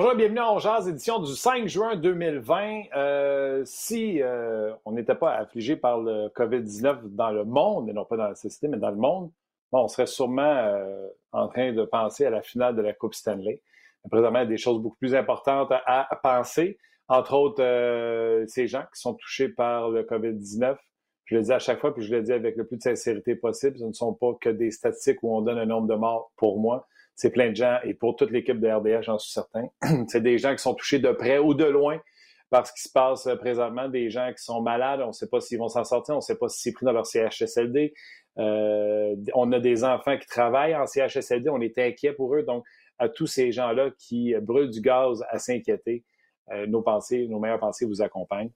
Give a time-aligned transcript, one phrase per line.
[0.00, 2.82] Bonjour et bienvenue à Ongeaz, édition du 5 juin 2020.
[2.94, 8.04] Euh, si euh, on n'était pas affligé par le COVID-19 dans le monde, et non
[8.04, 9.32] pas dans la société, mais dans le monde,
[9.72, 13.60] on serait sûrement euh, en train de penser à la finale de la Coupe Stanley.
[14.08, 18.68] Présentement, il y a des choses beaucoup plus importantes à, à penser, entre autres ces
[18.68, 20.76] gens qui sont touchés par le COVID-19.
[21.24, 23.34] Je le dis à chaque fois, puis je le dis avec le plus de sincérité
[23.34, 26.30] possible, ce ne sont pas que des statistiques où on donne un nombre de morts
[26.36, 26.86] pour moi
[27.18, 29.66] c'est plein de gens, et pour toute l'équipe de RDH, j'en suis certain,
[30.08, 32.00] c'est des gens qui sont touchés de près ou de loin
[32.48, 35.28] par ce qui se passe euh, présentement, des gens qui sont malades, on ne sait
[35.28, 37.92] pas s'ils vont s'en sortir, on ne sait pas si c'est pris dans leur CHSLD.
[38.38, 42.44] Euh, on a des enfants qui travaillent en CHSLD, on est inquiet pour eux.
[42.44, 42.64] Donc,
[42.98, 46.04] à tous ces gens-là qui brûlent du gaz à s'inquiéter,
[46.52, 48.52] euh, nos pensées, nos meilleures pensées vous accompagnent.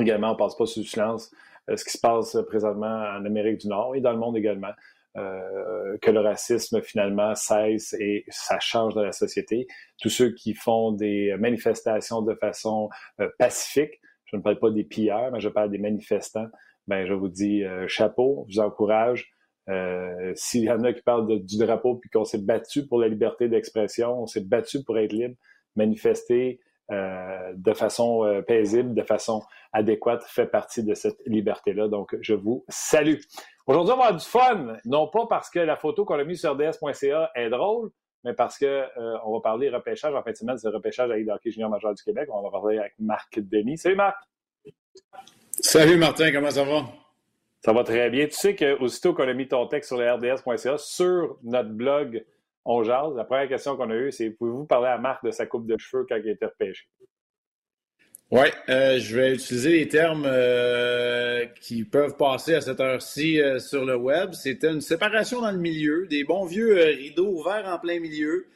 [0.00, 1.30] Également, on ne passe pas sous silence
[1.68, 4.72] ce qui se passe présentement en Amérique du Nord et dans le monde également.
[5.16, 9.68] Euh, que le racisme finalement cesse et ça change dans la société.
[10.02, 12.88] Tous ceux qui font des manifestations de façon
[13.20, 16.48] euh, pacifique, je ne parle pas des pilleurs, mais je parle des manifestants,
[16.88, 19.30] ben je vous dis euh, chapeau, je vous encourage.
[20.34, 23.48] S'il y en a qui parlent du drapeau puis qu'on s'est battu pour la liberté
[23.48, 25.36] d'expression, on s'est battu pour être libre,
[25.74, 31.88] manifester, de façon paisible, de façon adéquate, fait partie de cette liberté-là.
[31.88, 33.16] Donc, je vous salue.
[33.66, 36.40] Aujourd'hui, on va avoir du fun, non pas parce que la photo qu'on a mise
[36.40, 37.90] sur ds.ca est drôle,
[38.22, 41.24] mais parce qu'on euh, va parler repêchage en fin de semaine, c'est le repêchage avec
[41.24, 42.28] le hockey junior majeur du Québec.
[42.30, 43.78] On va parler avec Marc Denis.
[43.78, 44.16] Salut Marc!
[45.52, 46.82] Salut Martin, comment ça va?
[47.60, 48.26] Ça va très bien.
[48.26, 52.22] Tu sais qu'aussitôt qu'on a mis ton texte sur le rds.ca, sur notre blog
[52.66, 55.46] On Jase, la première question qu'on a eue, c'est pouvez-vous parler à Marc de sa
[55.46, 56.86] coupe de cheveux quand il a été repêché?
[58.36, 63.60] Oui, euh, je vais utiliser les termes euh, qui peuvent passer à cette heure-ci euh,
[63.60, 64.32] sur le web.
[64.32, 68.46] C'était une séparation dans le milieu, des bons vieux rideaux ouverts en plein milieu,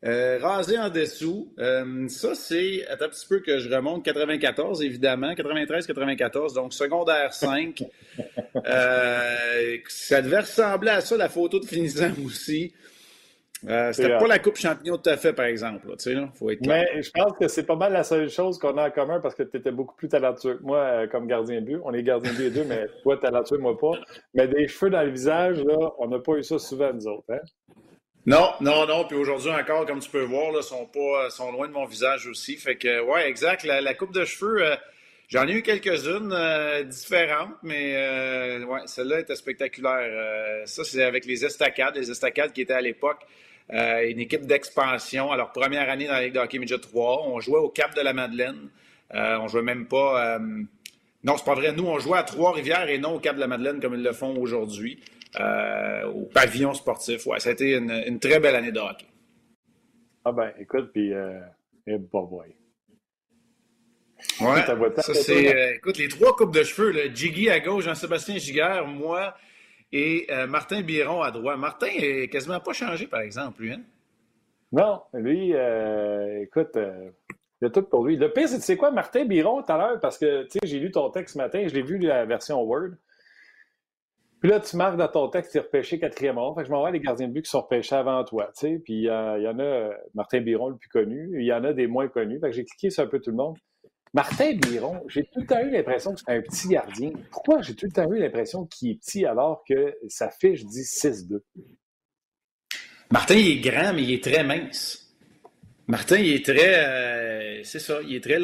[0.00, 1.52] rasés en dessous.
[1.56, 7.82] ça, c'est un petit peu que je remonte 94, évidemment, 93-94, donc secondaire 5.
[9.88, 12.72] ça devait ressembler à ça, la photo de finissant aussi.
[13.66, 15.88] Euh, c'était pas la Coupe Champignon tout à fait, par exemple.
[16.34, 18.90] faut être Mais je pense que c'est pas mal la seule chose qu'on a en
[18.90, 21.78] commun parce que tu étais beaucoup plus talentueux que moi euh, comme gardien de but.
[21.84, 23.92] On est gardien de but les deux, mais toi, talentueux, moi pas.
[24.34, 27.24] Mais des cheveux dans le visage, là, on n'a pas eu ça souvent, nous autres.
[27.30, 27.40] Hein?
[28.26, 29.04] Non, non, non.
[29.04, 32.26] Puis aujourd'hui encore, comme tu peux voir, là, sont pas, sont loin de mon visage
[32.26, 32.56] aussi.
[32.56, 33.64] Fait que, ouais, exact.
[33.64, 34.76] La, coupe de cheveux, euh,
[35.28, 36.34] j'en ai eu quelques-unes
[36.88, 40.66] différentes, mais ouais, celle-là était spectaculaire.
[40.66, 43.26] ça, c'est avec les estacades, les estacades qui étaient à l'époque
[43.72, 45.32] euh, une équipe d'expansion.
[45.32, 48.00] Alors, première année dans la Ligue de hockey Midget 3, on jouait au Cap de
[48.00, 48.68] la Madeleine.
[49.14, 50.36] Euh, on jouait même pas.
[50.36, 50.62] Euh,
[51.24, 51.72] non, c'est pas vrai.
[51.72, 54.12] Nous, on jouait à Trois-Rivières et non au Cap de la Madeleine comme ils le
[54.12, 55.00] font aujourd'hui,
[55.34, 57.26] au pavillon sportif.
[57.26, 59.06] Ouais, ça a été une, très belle année de hockey.
[60.24, 61.12] Ah ben, écoute, puis,
[61.86, 62.54] eh, boy.
[64.40, 64.62] Ouais,
[65.02, 69.34] ça c'est, écoute, les trois coupes de cheveux, là, Jiggy à gauche, Jean-Sébastien Giguère, moi,
[69.92, 71.58] et euh, Martin Biron à droite.
[71.58, 73.72] Martin n'est quasiment pas changé, par exemple, lui.
[73.72, 73.82] Hein?
[74.72, 77.10] Non, lui, euh, écoute, euh,
[77.62, 78.16] il a tout pour lui.
[78.16, 80.58] Le pire, c'est, tu sais quoi, Martin Biron, tout à l'heure, parce que, tu sais,
[80.64, 82.90] j'ai lu ton texte ce matin, je l'ai vu la version Word.
[84.40, 86.54] Puis là, tu marques dans ton texte, tu es repêché quatrième rang.
[86.54, 88.80] Fait que je m'envoie les gardiens de but qui sont repêchés avant toi, tu sais.
[88.84, 91.86] Puis il y en a, Martin Biron le plus connu, il y en a des
[91.86, 92.38] moins connus.
[92.38, 93.56] Fait que j'ai cliqué sur un peu tout le monde.
[94.16, 97.10] Martin Biron, j'ai tout le temps eu l'impression que c'est un petit gardien.
[97.30, 100.84] Pourquoi j'ai tout le temps eu l'impression qu'il est petit alors que sa fiche dit
[100.84, 101.40] 6-2?
[103.10, 105.14] Martin, il est grand, mais il est très mince.
[105.86, 106.78] Martin, il est très.
[106.78, 108.38] Euh, c'est ça, il est très.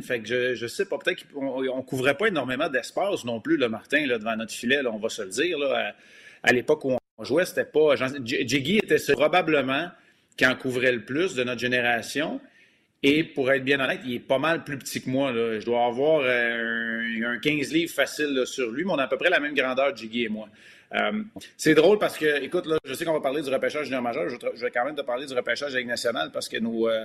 [0.00, 3.58] Fait que je, je sais pas, peut-être qu'on ne couvrait pas énormément d'espace non plus,
[3.58, 5.58] le Martin, là, devant notre filet, on va se le dire.
[5.58, 5.94] Là,
[6.42, 7.96] à, l'époque où on jouait, c'était pas.
[8.24, 9.90] Jiggy était probablement
[10.38, 12.40] qui en couvrait le plus de notre génération.
[13.04, 15.32] Et pour être bien honnête, il est pas mal plus petit que moi.
[15.32, 19.16] Je dois avoir euh, un, 15 livres facile sur lui, mais on a à peu
[19.16, 20.48] près la même grandeur, Jiggy et moi.
[20.94, 21.22] Euh,
[21.56, 24.28] c'est drôle parce que, écoute, là, je sais qu'on va parler du repêchage junior majeur.
[24.28, 27.04] Je, vais quand même te parler du repêchage avec national parce que nos, euh,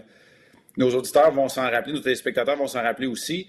[0.77, 3.47] nos auditeurs vont s'en rappeler, nos téléspectateurs vont s'en rappeler aussi.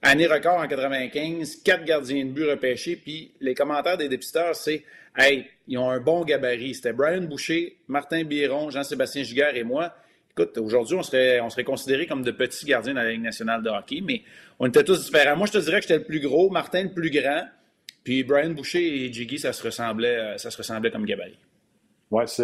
[0.00, 4.82] année record en 95, quatre gardiens de but repêchés, puis les commentaires des dépisteurs, c'est
[5.14, 6.74] Hey, ils ont un bon gabarit.
[6.74, 9.94] C'était Brian Boucher, Martin Biron, Jean-Sébastien Giguère et moi.
[10.36, 13.62] Écoute, aujourd'hui, on serait, on serait considérés comme de petits gardiens dans la Ligue nationale
[13.62, 14.22] de hockey, mais
[14.58, 15.36] on était tous différents.
[15.36, 17.44] Moi, je te dirais que j'étais le plus gros, Martin le plus grand,
[18.02, 21.38] puis Brian Boucher et Jiggy, ça se ressemblait, euh, ça se ressemblait comme gabarit.
[22.10, 22.42] Oui, si,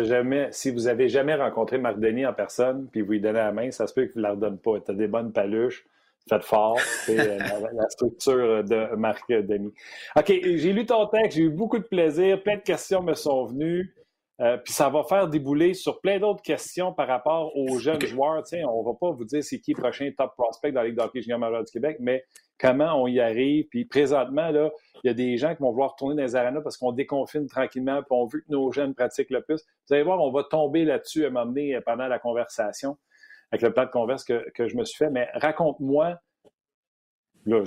[0.50, 3.70] si vous avez jamais rencontré Marc Denis en personne, puis vous lui donnez la main,
[3.70, 4.80] ça se peut qu'il ne la redonne pas.
[4.80, 5.84] Tu as des bonnes paluches,
[6.28, 6.78] faites fort.
[7.06, 9.72] C'est euh, la, structure de Marc Denis.
[10.14, 13.46] OK, j'ai lu ton texte, j'ai eu beaucoup de plaisir, plein de questions me sont
[13.46, 13.94] venues.
[14.40, 18.42] Euh, puis ça va faire débouler sur plein d'autres questions par rapport aux jeunes joueurs.
[18.44, 20.96] Tiens, on va pas vous dire c'est qui le prochain top prospect dans la Ligue
[20.96, 22.24] d'hockey junior du Québec, mais
[22.58, 23.66] comment on y arrive?
[23.68, 24.70] Puis présentement, là,
[25.02, 27.46] il y a des gens qui vont vouloir retourner dans les arénas parce qu'on déconfine
[27.46, 29.64] tranquillement, puis on veut que nos jeunes pratiquent le plus.
[29.88, 32.96] Vous allez voir, on va tomber là-dessus à donné euh, pendant la conversation,
[33.50, 35.10] avec le plan de converse que, que je me suis fait.
[35.10, 36.16] Mais raconte-moi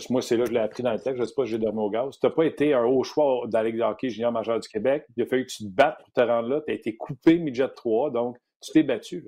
[0.10, 1.18] moi, c'est là que je l'ai appris dans le texte.
[1.18, 2.20] Je ne sais pas si j'ai dormi au gaz.
[2.20, 4.68] Tu n'as pas été un haut choix dans la Ligue de hockey junior majeur du
[4.68, 5.06] Québec.
[5.18, 6.62] Il a fallu que tu te battes pour te rendre là.
[6.66, 9.26] Tu as été coupé midget 3, donc tu t'es battu.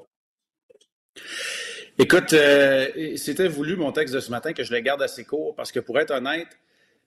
[1.98, 5.56] Écoute, euh, c'était voulu mon texte de ce matin que je le garde assez court
[5.56, 6.48] parce que pour être honnête,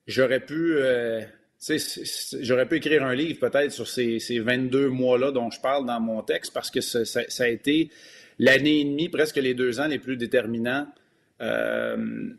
[0.06, 1.22] j'aurais pu, euh,
[2.40, 6.22] j'aurais pu écrire un livre peut-être sur ces, 22 mois-là dont je parle dans mon
[6.22, 7.90] texte parce que ça, a été
[8.38, 10.86] l'année et demie, presque les deux ans les plus déterminants.
[11.40, 12.30] Euh,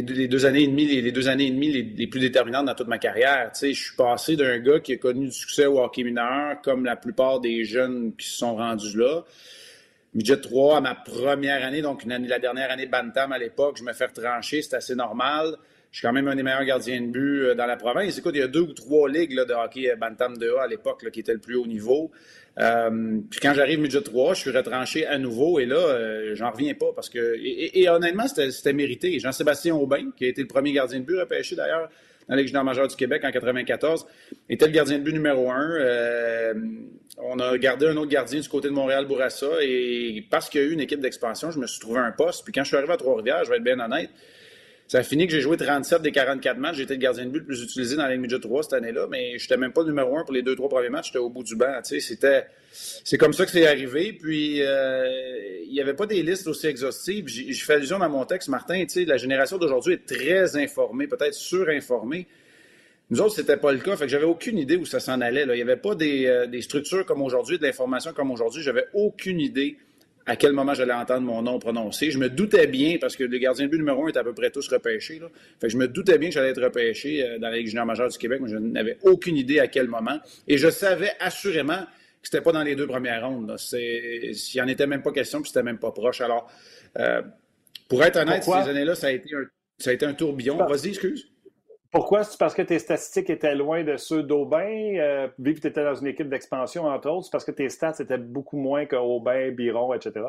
[0.00, 2.88] les, deux années et demie, les, deux années et demie les, plus déterminantes dans toute
[2.88, 3.52] ma carrière.
[3.60, 6.96] je suis passé d'un gars qui a connu du succès au hockey mineur, comme la
[6.96, 9.24] plupart des jeunes qui se sont rendus là.
[10.14, 13.76] Midget 3 à ma première année, donc une année, la dernière année Bantam à l'époque,
[13.78, 15.56] je me fais retrancher, c'est assez normal.
[15.90, 18.16] Je suis quand même un des meilleurs gardiens de but euh, dans la province.
[18.16, 21.10] Écoute, il y a deux ou trois ligues de hockey euh, Bantam 2A à l'époque
[21.10, 22.10] qui étaient le plus haut niveau.
[22.58, 26.50] Euh, puis quand j'arrive midget 3, je suis retranché à nouveau et là, euh, j'en
[26.50, 27.36] reviens pas parce que.
[27.40, 29.18] Et, honnêtement, c'était mérité.
[29.18, 31.88] Jean-Sébastien Aubin, qui a été le premier gardien de but repêché d'ailleurs
[32.28, 34.06] dans Ligue majeure du Québec en 94,
[34.48, 35.76] était le gardien de but numéro un.
[35.80, 36.54] Euh,
[37.18, 40.66] on a gardé un autre gardien du côté de Montréal-Bourassa et parce qu'il y a
[40.66, 42.44] eu une équipe d'expansion, je me suis trouvé un poste.
[42.44, 44.10] Puis quand je suis arrivé à Trois-Rivières, je vais être bien honnête,
[44.92, 46.78] ça a fini que j'ai joué 37 des 44 matchs.
[46.78, 49.06] Été le gardien de but le plus utilisé dans la Ligue Midget 3 cette année-là,
[49.10, 51.06] mais je n'étais même pas numéro un pour les deux, trois premiers matchs.
[51.06, 51.80] J'étais au bout du banc.
[51.82, 54.12] C'est comme ça que c'est arrivé.
[54.12, 57.26] Puis, euh, il n'y avait pas des listes aussi exhaustives.
[57.26, 58.84] J'ai fait allusion dans mon texte, Martin.
[59.06, 62.26] La génération d'aujourd'hui est très informée, peut-être surinformée.
[63.08, 63.96] Nous autres, c'était pas le cas.
[63.96, 65.44] Fait que j'avais aucune idée où ça s'en allait.
[65.44, 68.62] Il n'y avait pas des, euh, des structures comme aujourd'hui, de l'information comme aujourd'hui.
[68.62, 69.78] J'avais aucune idée
[70.26, 72.10] à quel moment j'allais entendre mon nom prononcé.
[72.10, 74.32] Je me doutais bien, parce que le gardien de but numéro un est à peu
[74.32, 75.18] près tous repêchés.
[75.18, 75.28] Là.
[75.60, 78.08] Fait je me doutais bien que j'allais être repêché euh, dans la Ligue junior majeure
[78.08, 80.18] du Québec, mais je n'avais aucune idée à quel moment.
[80.46, 81.82] Et je savais assurément
[82.22, 83.56] que c'était pas dans les deux premières rondes.
[83.72, 86.20] Il n'y en était même pas question, puis c'était même pas proche.
[86.20, 86.50] Alors,
[86.98, 87.22] euh,
[87.88, 89.44] pour être honnête, ces années-là, ça a été un,
[89.78, 90.56] ça a été un tourbillon.
[90.56, 91.31] Vas-y, excuse.
[91.92, 92.24] Pourquoi?
[92.24, 95.84] C'est parce que tes statistiques étaient loin de ceux d'Aubin, euh, vu que tu étais
[95.84, 97.26] dans une équipe d'expansion, entre autres.
[97.26, 100.24] C'est parce que tes stats étaient beaucoup moins qu'Aubin, Biron, etc.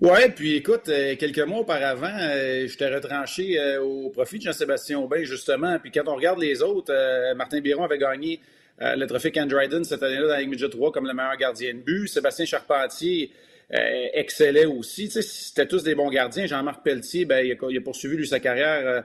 [0.00, 4.96] Oui, puis écoute, euh, quelques mois auparavant, euh, j'étais retranché euh, au profit de Jean-Sébastien
[5.00, 5.76] Aubin, justement.
[5.80, 6.92] Puis quand on regarde les autres,
[7.34, 8.40] Martin Biron avait gagné
[8.80, 11.74] le trophée Ken Dryden cette année-là dans la Ligue Midget 3 comme le meilleur gardien
[11.74, 12.06] de but.
[12.06, 13.32] Sébastien Charpentier
[13.70, 15.10] excellait aussi.
[15.10, 16.46] C'était tous des bons gardiens.
[16.46, 19.04] Jean-Marc Pelletier, ben, il, a, il, a, poursuivi lui, sa carrière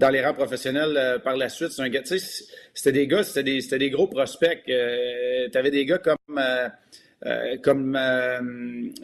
[0.00, 1.70] dans les rangs professionnels euh, par la suite.
[1.70, 2.16] C'est un
[2.74, 4.62] c'était des gars, c'était des, des, gros prospects.
[4.68, 7.98] Euh, tu avais des gars comme, euh, comme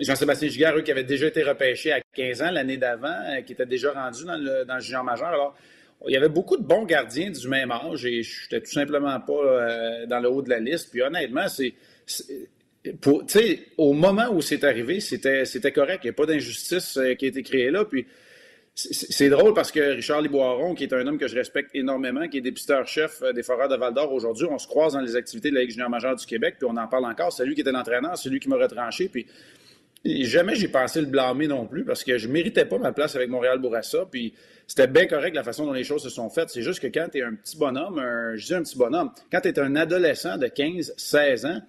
[0.00, 3.66] Jean-Sébastien Giguère, eux, qui avaient déjà été repêchés à 15 ans l'année d'avant, qui étaient
[3.66, 5.28] déjà rendus dans le, dans le junior majeur.
[5.28, 5.54] Alors,
[6.08, 9.20] il y avait beaucoup de bons gardiens du même âge et je n'étais tout simplement
[9.20, 10.90] pas dans le haut de la liste.
[10.90, 11.74] Puis honnêtement, c'est.
[13.76, 16.00] Au moment où c'est arrivé, c'était, c'était correct.
[16.04, 17.84] Il n'y a pas d'injustice qui a été créée là.
[17.84, 18.06] Puis
[18.76, 22.38] c'est drôle parce que Richard Liboiron, qui est un homme que je respecte énormément, qui
[22.38, 25.54] est dépisteur-chef euh, des Foreurs de Val-d'Or aujourd'hui, on se croise dans les activités de
[25.54, 27.32] la Ligue junior majeure du Québec, puis on en parle encore.
[27.32, 29.26] C'est lui qui était l'entraîneur, c'est lui qui m'a retranché, puis
[30.04, 33.30] jamais j'ai pensé le blâmer non plus parce que je méritais pas ma place avec
[33.30, 34.34] Montréal Bourassa, puis
[34.66, 36.50] c'était bien correct la façon dont les choses se sont faites.
[36.50, 37.98] C'est juste que quand tu es un petit bonhomme,
[38.34, 41.60] je dis un petit bonhomme, quand tu es un adolescent de 15, 16 ans,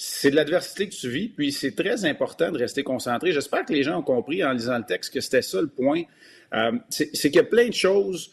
[0.00, 3.32] c'est de l'adversité que tu vis, puis c'est très important de rester concentré.
[3.32, 6.02] J'espère que les gens ont compris en lisant le texte que c'était ça le point.
[6.54, 8.30] Euh, c'est qu'il y a plein de choses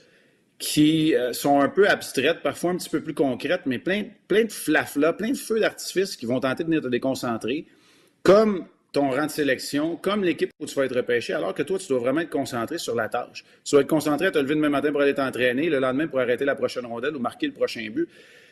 [0.60, 4.52] qui euh, sont un peu abstraites, parfois un petit peu plus concrètes, mais plein, de
[4.52, 7.66] flaflas, plein de feux d'artifice qui vont tenter de venir te déconcentrer,
[8.22, 11.80] comme ton rang de sélection, comme l'équipe où tu vas être repêché, alors que toi,
[11.80, 13.44] tu dois vraiment être concentré sur la tâche.
[13.64, 16.20] Tu dois être concentré à te lever demain matin pour aller t'entraîner, le lendemain pour
[16.20, 18.08] arrêter la prochaine rondelle ou marquer le prochain but.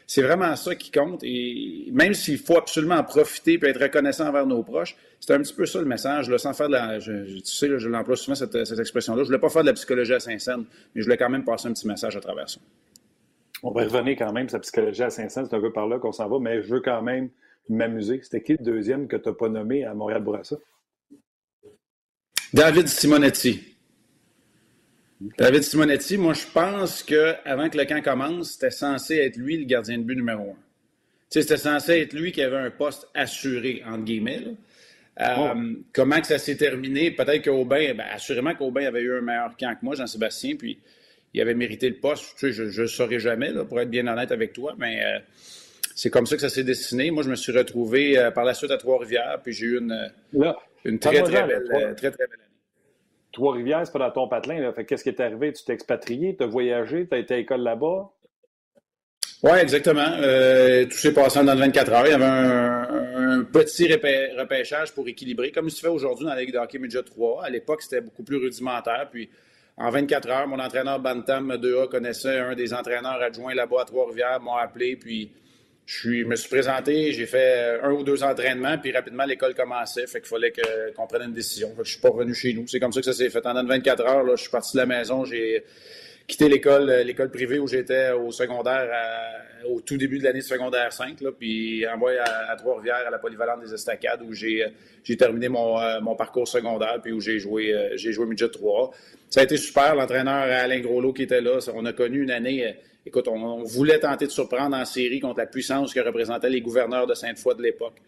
[0.08, 1.22] C'est vraiment ça qui compte.
[1.24, 5.40] Et même s'il faut absolument en profiter et être reconnaissant envers nos proches, c'est un
[5.40, 6.30] petit peu ça le message.
[6.30, 7.00] Là, sans faire de la.
[7.00, 9.20] tu sais, je l'emploie souvent cette, expression-là.
[9.20, 11.46] Je ne voulais pas faire de la psychologie à Saint-Saëns, mais je voulais quand même
[11.46, 12.60] passer un petit message à travers ça.
[13.64, 15.46] On va revenir quand même sur la psychologie à Saint-Saëns.
[15.50, 17.30] C'est un peu par là qu'on s'en va, mais je veux quand même
[17.70, 18.20] m'amuser.
[18.24, 20.58] C'était qui le deuxième que tu n'as pas nommé à Montréal-Bourassa?
[22.54, 23.73] David Simonetti.
[25.38, 29.66] David Simonetti, moi, je pense qu'avant que le camp commence, c'était censé être lui le
[29.66, 30.58] gardien de but numéro un.
[31.30, 34.42] C'était censé être lui qui avait un poste assuré, entre guillemets.
[35.20, 35.52] Euh, oh.
[35.94, 37.12] Comment que ça s'est terminé?
[37.12, 40.80] Peut-être qu'Aubin, ben, assurément qu'Aubin avait eu un meilleur camp que moi, Jean-Sébastien, puis
[41.34, 42.36] il avait mérité le poste.
[42.40, 45.20] je ne saurais jamais, là, pour être bien honnête avec toi, mais euh,
[45.96, 47.10] c'est comme ça que ça s'est dessiné.
[47.12, 50.12] Moi, je me suis retrouvé par la suite à Trois-Rivières, puis j'ai eu une,
[50.86, 52.53] une très, très, belle, très, très belle année.
[53.34, 54.72] Trois-Rivières, c'est pas dans ton patelin.
[54.88, 55.52] qu'est-ce qui est arrivé?
[55.52, 58.12] Tu t'es expatrié, tu as voyagé, tu as été à l'école là-bas?
[59.42, 60.08] Oui, exactement.
[60.22, 62.06] Euh, tout s'est passé dans 24 heures.
[62.06, 66.54] Il y avait un, petit repêchage pour équilibrer, comme se fait aujourd'hui dans la Ligue
[66.54, 67.44] de hockey Midget 3.
[67.44, 69.10] À l'époque, c'était beaucoup plus rudimentaire.
[69.12, 69.30] Puis,
[69.78, 74.40] en 24 heures, mon entraîneur Bantam 2A connaissait un des entraîneurs adjoints là-bas à Trois-Rivières,
[74.42, 75.32] m'a appelé, puis
[75.86, 80.08] je me suis présenté, j'ai fait un ou deux entraînements, puis rapidement, l'école commençait.
[80.08, 80.54] Fait qu'il fallait
[80.96, 81.70] qu'on prenne une décision.
[81.72, 82.68] Fait que je suis pas revenu chez nous.
[82.68, 83.46] C'est comme ça que ça s'est fait.
[83.46, 85.64] En 24 heures, là, je suis parti de la maison, j'ai
[86.28, 88.90] quitté l'école, euh, l'école privée où j'étais au secondaire,
[89.70, 93.62] au tout début de l'année secondaire 5, là, puis envoyé à, Trois-Rivières, à la polyvalente
[93.62, 94.66] des Estacades, où j'ai,
[95.04, 98.50] j'ai terminé mon, euh, mon, parcours secondaire, puis où j'ai joué, euh, j'ai joué midget
[98.50, 98.92] 3.
[99.30, 99.96] Ça a été super.
[99.96, 102.76] L'entraîneur Alain Groslot qui était là, on a connu une année.
[103.06, 107.08] Écoute, on, voulait tenter de surprendre en série contre la puissance que représentaient les gouverneurs
[107.08, 108.02] de Sainte-Foy de l'époque.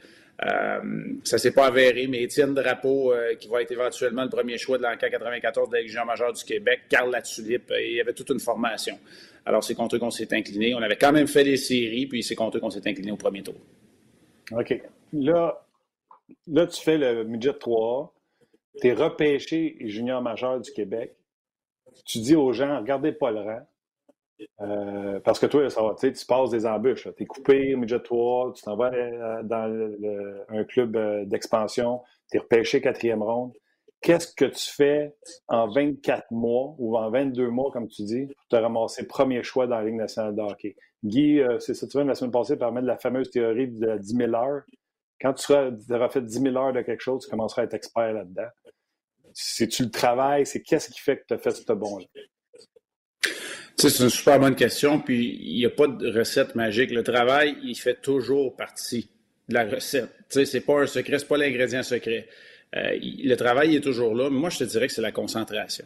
[0.45, 0.79] Euh,
[1.23, 4.77] ça s'est pas avéré, mais Étienne Drapeau, euh, qui va être éventuellement le premier choix
[4.77, 8.13] de l'enquête 94 de la Légion majeure du Québec, Carl Latulippe, euh, il y avait
[8.13, 8.97] toute une formation.
[9.45, 10.73] Alors, c'est contre eux qu'on s'est incliné.
[10.75, 13.17] On avait quand même fait des séries, puis c'est contre eux qu'on s'est incliné au
[13.17, 13.55] premier tour.
[14.51, 14.81] OK.
[15.13, 15.65] Là,
[16.47, 18.15] là tu fais le midget 3
[18.81, 21.15] tu es repêché junior majeur du Québec.
[22.05, 23.61] Tu dis aux gens, regardez pas le rang.
[24.61, 27.07] Euh, parce que toi, ça va, tu passes des embûches.
[27.15, 29.95] Tu es coupé, midget 3, tu t'en vas euh, dans
[30.49, 33.53] un club euh, d'expansion, tu es repêché quatrième ronde.
[34.01, 35.15] Qu'est-ce que tu fais
[35.47, 39.67] en 24 mois ou en 22 mois, comme tu dis, pour te ramasser premier choix
[39.67, 40.75] dans la Ligue nationale de hockey?
[41.03, 44.15] Guy, c'est ça, tu vois, la semaine passée, parler de la fameuse théorie de 10
[44.15, 44.63] 000 heures.
[45.19, 48.13] Quand tu auras fait 10 000 heures de quelque chose, tu commenceras à être expert
[48.13, 48.49] là-dedans.
[49.33, 50.45] C'est-tu le travail?
[50.45, 52.05] C'est qu'est-ce qui fait que tu as fait ce bon-là?
[53.77, 56.91] C'est une super bonne question, puis il n'y a pas de recette magique.
[56.91, 59.09] Le travail, il fait toujours partie
[59.49, 60.09] de la recette.
[60.29, 62.27] C'est pas un secret, c'est pas l'ingrédient secret.
[62.75, 65.85] Euh, le travail est toujours là, mais moi, je te dirais que c'est la concentration.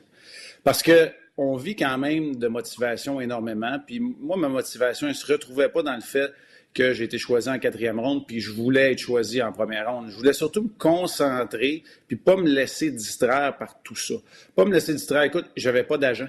[0.63, 5.17] Parce que on vit quand même de motivation énormément, puis moi, ma motivation, elle ne
[5.17, 6.31] se retrouvait pas dans le fait
[6.74, 10.10] que j'ai été choisi en quatrième ronde, puis je voulais être choisi en première ronde.
[10.10, 14.15] Je voulais surtout me concentrer, puis pas me laisser distraire par tout ça.
[14.55, 15.24] Pas me laisser distraire.
[15.24, 16.27] Écoute, j'avais pas d'agent.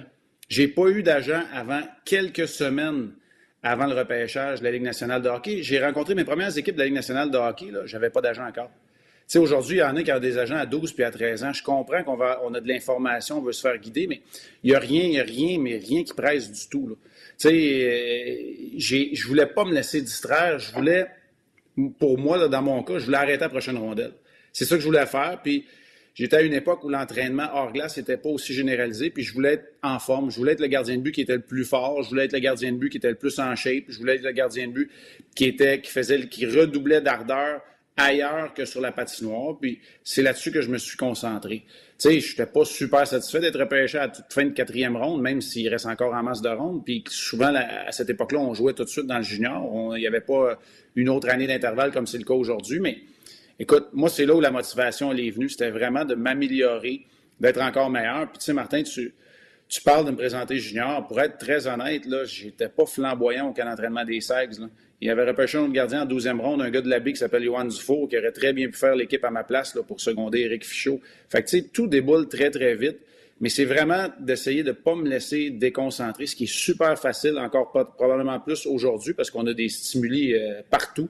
[0.51, 3.11] J'ai pas eu d'agent avant quelques semaines
[3.63, 5.63] avant le repêchage de la Ligue nationale de hockey.
[5.63, 8.45] J'ai rencontré mes premières équipes de la Ligue nationale de hockey, là, j'avais pas d'agent
[8.45, 8.69] encore.
[9.37, 11.53] Aujourd'hui, il y en a qui ont des agents à 12 puis à 13 ans.
[11.53, 14.19] Je comprends qu'on va, on a de l'information, on veut se faire guider, mais
[14.61, 16.97] il n'y a rien, il n'y a rien, mais rien qui presse du tout.
[17.37, 20.59] Tu euh, je voulais pas me laisser distraire.
[20.59, 21.07] Je voulais,
[21.97, 24.11] pour moi, dans mon cas, je voulais arrêter la prochaine rondelle.
[24.51, 25.39] C'est ça que je voulais faire.
[25.41, 25.65] Puis
[26.13, 29.53] J'étais à une époque où l'entraînement hors glace n'était pas aussi généralisé, puis je voulais
[29.53, 30.29] être en forme.
[30.29, 32.03] Je voulais être le gardien de but qui était le plus fort.
[32.03, 33.85] Je voulais être le gardien de but qui était le plus en shape.
[33.87, 34.91] Je voulais être le gardien de but
[35.35, 37.61] qui était, qui faisait, qui redoublait d'ardeur
[37.95, 39.57] ailleurs que sur la patinoire.
[39.59, 41.63] Puis c'est là-dessus que je me suis concentré.
[41.97, 45.21] Tu sais, je n'étais pas super satisfait d'être repêché à toute fin de quatrième ronde,
[45.21, 46.83] même s'il reste encore en masse de ronde.
[46.83, 49.95] Puis souvent, à cette époque-là, on jouait tout de suite dans le junior.
[49.95, 50.59] Il n'y avait pas
[50.95, 52.97] une autre année d'intervalle comme c'est le cas aujourd'hui, mais
[53.61, 55.47] Écoute, moi, c'est là où la motivation est venue.
[55.47, 57.05] C'était vraiment de m'améliorer,
[57.39, 58.27] d'être encore meilleur.
[58.27, 59.13] Puis, tu sais, Martin, tu,
[59.69, 61.05] tu parles de me présenter junior.
[61.05, 64.55] Pour être très honnête, là, j'étais pas flamboyant au camp d'entraînement des Sags.
[64.99, 67.43] Il y avait repêché un gardien en 12e ronde, un gars de la qui s'appelle
[67.43, 70.39] Johan Dufour, qui aurait très bien pu faire l'équipe à ma place là, pour seconder
[70.39, 70.99] Eric Fichot.
[71.29, 72.97] Fait que, tu sais, tout déboule très, très vite.
[73.41, 77.37] Mais c'est vraiment d'essayer de ne pas me laisser déconcentrer, ce qui est super facile,
[77.37, 81.09] encore pas, probablement plus aujourd'hui, parce qu'on a des stimuli euh, partout.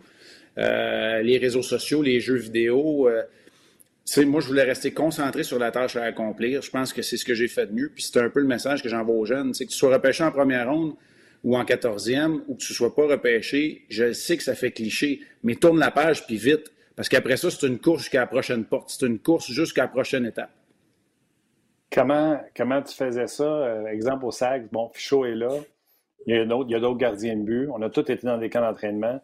[0.57, 3.07] Euh, les réseaux sociaux, les jeux vidéo.
[3.07, 3.23] Euh,
[4.25, 6.61] moi, je voulais rester concentré sur la tâche à accomplir.
[6.61, 7.89] Je pense que c'est ce que j'ai fait de mieux.
[7.93, 9.53] Puis c'est un peu le message que j'envoie aux jeunes.
[9.53, 10.95] C'est que tu sois repêché en première ronde
[11.43, 14.71] ou en quatorzième ou que tu ne sois pas repêché, je sais que ça fait
[14.71, 16.71] cliché, mais tourne la page puis vite.
[16.95, 18.89] Parce qu'après ça, c'est une course jusqu'à la prochaine porte.
[18.89, 20.51] C'est une course jusqu'à la prochaine étape.
[21.89, 23.43] Comment, tu faisais ça?
[23.43, 25.49] Euh, exemple au SAG, bon, Fichot est là.
[26.27, 27.67] Il y a d'autres gardiens de but.
[27.73, 29.19] On a tous été dans des camps d'entraînement.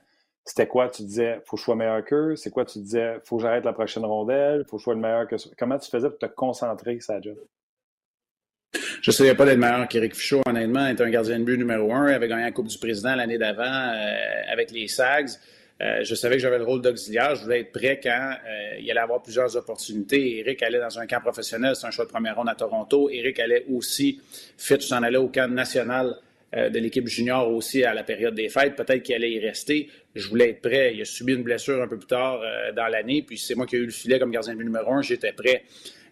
[0.47, 0.89] C'était quoi?
[0.89, 2.37] Tu disais, faut que je sois meilleur qu'eux?
[2.37, 2.63] C'est quoi?
[2.63, 4.63] Tu disais, faut que j'arrête la prochaine rondelle?
[4.63, 7.35] Faut que je sois le meilleur que Comment tu faisais pour te concentrer, ça job?
[9.01, 10.87] Je ne savais pas d'être meilleur qu'Éric Fichot, honnêtement.
[10.87, 12.07] Il était un gardien de but numéro un.
[12.09, 15.31] Il avait gagné la Coupe du Président l'année d'avant euh, avec les Sags.
[15.81, 17.35] Euh, je savais que j'avais le rôle d'auxiliaire.
[17.35, 20.39] Je voulais être prêt quand euh, il allait avoir plusieurs opportunités.
[20.39, 23.09] Éric allait dans un camp professionnel, c'est un choix de première ronde à Toronto.
[23.09, 24.21] Éric allait aussi,
[24.57, 26.15] fit, s'en allait au camp national
[26.53, 28.75] de l'équipe junior aussi à la période des fêtes.
[28.75, 29.89] Peut-être qu'il allait y rester.
[30.15, 30.93] Je voulais être prêt.
[30.95, 33.65] Il a subi une blessure un peu plus tard euh, dans l'année, puis c'est moi
[33.65, 35.01] qui ai eu le filet comme gardien de numéro un.
[35.01, 35.63] J'étais prêt.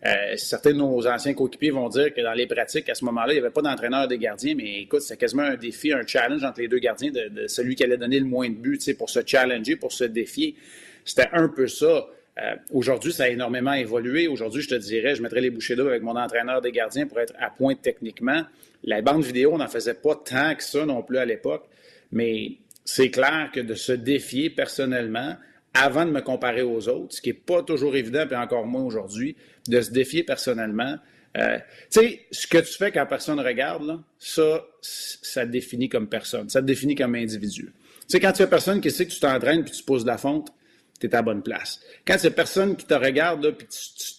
[0.05, 3.33] Euh, certains de nos anciens coéquipiers vont dire que dans les pratiques, à ce moment-là,
[3.33, 6.43] il n'y avait pas d'entraîneur des gardiens, mais écoute, c'est quasiment un défi, un challenge
[6.43, 9.21] entre les deux gardiens de, celui qui allait donner le moins de buts pour se
[9.25, 10.55] challenger, pour se défier.
[11.03, 12.07] C'était un peu ça.
[12.41, 14.27] Euh, aujourd'hui, ça a énormément évolué.
[14.27, 17.19] Aujourd'hui, je te dirais, je mettrais les bouchées d'eau avec mon entraîneur des gardiens pour
[17.19, 18.43] être à point techniquement.
[18.83, 21.67] La bande vidéo, on n'en faisait pas tant que ça non plus à l'époque,
[22.11, 25.35] mais c'est clair que de se défier personnellement,
[25.73, 28.83] avant de me comparer aux autres, ce qui n'est pas toujours évident, puis encore moins
[28.83, 29.35] aujourd'hui,
[29.67, 30.97] de se défier personnellement.
[31.37, 31.57] Euh,
[31.91, 36.49] tu sais, ce que tu fais quand personne regarde, ça, ça te définit comme personne,
[36.49, 37.73] ça te définit comme individu.
[37.73, 40.09] Tu sais, quand tu as personne qui sait que tu t'entraînes puis tu poses de
[40.09, 40.49] la fonte,
[40.99, 41.81] tu es à la bonne place.
[42.05, 43.67] Quand c'est personne qui te regarde, puis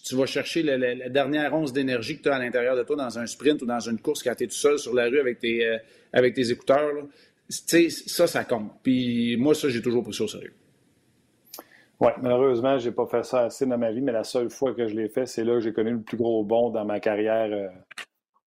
[0.04, 3.18] tu, vas chercher la dernière once d'énergie que tu as à l'intérieur de toi dans
[3.18, 5.38] un sprint ou dans une course quand tu es tout seul sur la rue avec
[5.38, 5.78] tes, euh,
[6.12, 6.92] avec tes écouteurs,
[7.48, 8.72] ça, ça compte.
[8.82, 10.52] Puis moi, ça, j'ai toujours pris ça au sérieux.
[11.98, 14.74] Oui, malheureusement, je n'ai pas fait ça assez dans ma vie, mais la seule fois
[14.74, 17.00] que je l'ai fait, c'est là que j'ai connu le plus gros bond dans ma
[17.00, 17.68] carrière euh,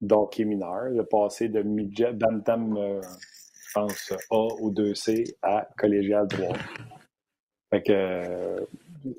[0.02, 0.94] d'hockey mineur.
[0.96, 6.56] J'ai passé de midget, Bantam, euh, je pense, A ou 2C à collégial 3.
[7.70, 8.58] Fait que, euh,
[9.06, 9.14] tu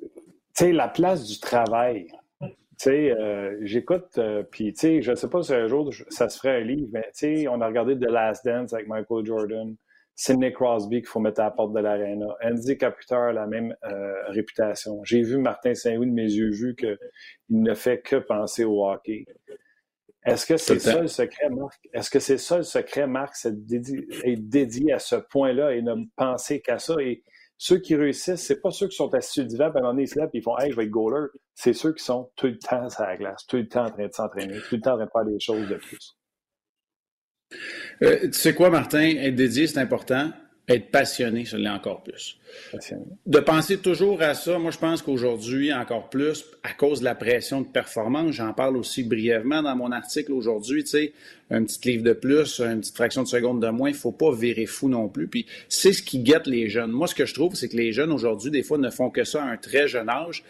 [0.55, 2.07] sais, la place du travail.
[2.41, 5.93] Tu sais, euh, j'écoute, euh, puis tu sais, je ne sais pas si un jour
[6.09, 8.89] ça se ferait un livre, mais tu sais, on a regardé The Last Dance avec
[8.89, 9.77] Michael Jordan,
[10.17, 13.75] Sidney Crosby qu'il faut mettre à la porte de l'aréna, Andy Caputer la même
[14.29, 15.05] réputation.
[15.05, 16.99] J'ai vu Martin Saint-Louis de mes yeux vus qu'il
[17.51, 19.27] ne fait que penser au hockey.
[20.25, 21.81] Est-ce que c'est ça le secret, Marc?
[21.95, 25.95] Est-ce que c'est ça le secret, Marc, c'est être dédié à ce point-là et ne
[26.17, 26.97] penser qu'à ça?
[27.01, 27.23] Et
[27.63, 30.19] ceux qui réussissent, c'est pas ceux qui sont assis sur le divan, pendant ils se
[30.19, 31.27] lèvent, ils font Hey, je vais être goaler.
[31.55, 34.07] C'est ceux qui sont tout le temps sur la glace, tout le temps en train
[34.07, 36.17] de s'entraîner, tout le temps en train de faire des choses de plus.
[38.03, 39.03] Euh, tu sais quoi, Martin?
[39.03, 40.33] Être dédié, c'est important
[40.69, 42.39] être passionné, ça l'est encore plus.
[43.27, 47.15] De penser toujours à ça, moi je pense qu'aujourd'hui, encore plus, à cause de la
[47.15, 51.13] pression de performance, j'en parle aussi brièvement dans mon article aujourd'hui, tu sais,
[51.51, 54.33] un petit livre de plus, une petite fraction de seconde de moins, il faut pas
[54.33, 55.27] virer fou non plus.
[55.27, 56.93] Puis c'est ce qui guette les jeunes.
[56.93, 59.25] Moi, ce que je trouve, c'est que les jeunes aujourd'hui, des fois, ne font que
[59.25, 60.45] ça à un très jeune âge.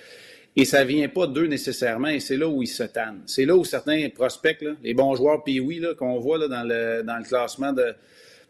[0.57, 3.23] Et ça vient pas d'eux nécessairement, et c'est là où ils se tannent.
[3.25, 7.03] C'est là où certains prospects, les bons joueurs puis oui, qu'on voit là, dans, le,
[7.05, 7.95] dans le classement de,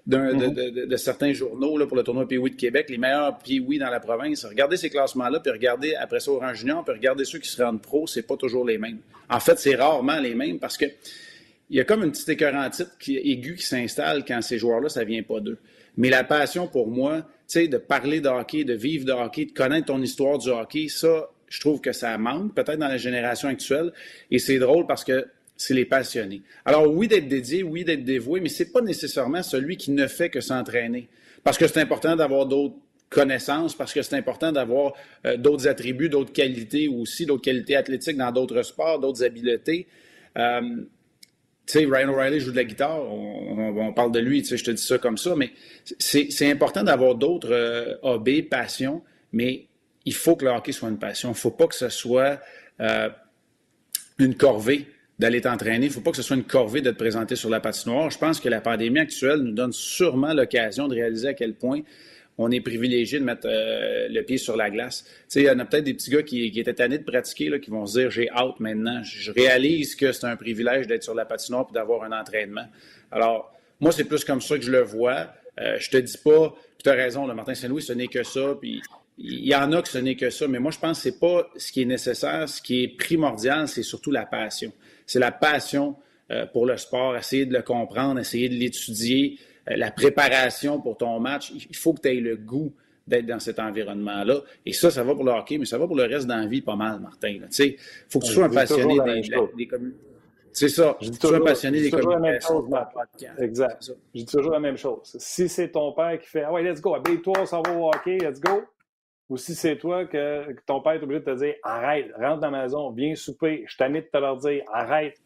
[0.06, 0.54] Mhm.
[0.86, 4.00] de, certains journaux là, pour le tournoi Pee-Wee de Québec, les meilleurs Pee-Wee dans la
[4.00, 4.44] province.
[4.44, 7.62] Regardez ces classements-là, puis regardez après ça au rang junior, puis regardez ceux qui se
[7.62, 8.98] rendent pro, c'est pas toujours les mêmes.
[9.28, 10.86] En fait, c'est rarement les mêmes parce que
[11.70, 15.04] il y a comme une petite écœurantite qui, aiguë qui s'installe quand ces joueurs-là, ça
[15.04, 15.58] vient pas d'eux.
[15.96, 19.44] Mais la passion pour moi, tu sais, de parler de hockey, de vivre de hockey,
[19.44, 22.96] de connaître ton histoire du hockey, ça, je trouve que ça manque peut-être dans la
[22.96, 23.92] génération actuelle.
[24.32, 25.26] Et c'est drôle parce que
[25.60, 26.40] c'est les passionnés.
[26.64, 30.30] Alors oui, d'être dédié, oui, d'être dévoué, mais c'est pas nécessairement celui qui ne fait
[30.30, 31.10] que s'entraîner.
[31.44, 32.76] Parce que c'est important d'avoir d'autres
[33.10, 34.94] connaissances, parce que c'est important d'avoir
[35.26, 39.86] euh, d'autres attributs, d'autres qualités aussi, d'autres qualités athlétiques dans d'autres sports, d'autres habiletés.
[40.38, 40.62] Euh,
[41.66, 44.64] tu sais, Ryan O'Reilly joue de la guitare, on, parle de lui, tu sais, je
[44.64, 45.50] te dis ça comme ça, mais
[45.98, 49.02] c'est important d'avoir d'autres euh, hobbies, passions,
[49.34, 49.66] mais
[50.06, 51.28] il faut que le hockey soit une passion.
[51.28, 52.40] Il ne faut pas que ce soit
[54.18, 54.86] une corvée
[55.20, 55.86] d'aller t'entraîner.
[55.86, 58.10] Il ne faut pas que ce soit une corvée de te présenter sur la patinoire.
[58.10, 61.82] Je pense que la pandémie actuelle nous donne sûrement l'occasion de réaliser à quel point
[62.38, 65.04] on est privilégié de mettre euh, le pied sur la glace.
[65.36, 67.68] Il y en a peut-être des petits gars qui, étaient tannés de pratiquer, là, qui
[67.68, 69.02] vont se dire j'ai hâte maintenant.
[69.02, 72.66] Je réalise que c'est un privilège d'être sur la patinoire et d'avoir un entraînement.
[73.12, 75.26] Alors, moi, c'est plus comme ça que je le vois.
[75.60, 78.54] Euh, je te dis pas, tu as raison, le Martin Saint-Louis, ce n'est que ça.
[78.58, 78.80] Puis
[79.22, 81.08] il y en a que ce n'est que ça, mais moi, je pense que ce
[81.08, 82.48] n'est pas ce qui est nécessaire.
[82.48, 84.72] Ce qui est primordial, c'est surtout la passion
[85.10, 85.96] c'est la passion
[86.30, 90.96] euh, pour le sport, essayer de le comprendre, essayer de l'étudier, euh, la préparation pour
[90.96, 91.52] ton match.
[91.52, 92.72] Il faut que tu aies le goût
[93.08, 94.40] d'être dans cet environnement-là.
[94.64, 96.62] Et ça, ça va pour le hockey, mais ça va pour le reste la vie
[96.62, 97.28] pas mal, Martin.
[97.28, 97.76] Il
[98.08, 98.98] faut que tu sois un passionné
[99.56, 99.94] des, communes.
[100.52, 100.96] C'est ça.
[101.00, 102.68] Je dis toujours, passionné des communications.
[103.40, 103.92] Exact.
[104.14, 105.16] Je dis toujours la même chose.
[105.18, 107.88] Si c'est ton père qui fait Ah ouais, let's go, habille-toi, on s'en va au
[107.88, 108.62] hockey, let's go
[109.30, 112.50] ou si c'est toi que, ton père est obligé de te dire arrête, rentre dans
[112.50, 115.16] la maison, viens souper, je t'amène de te leur dire arrête.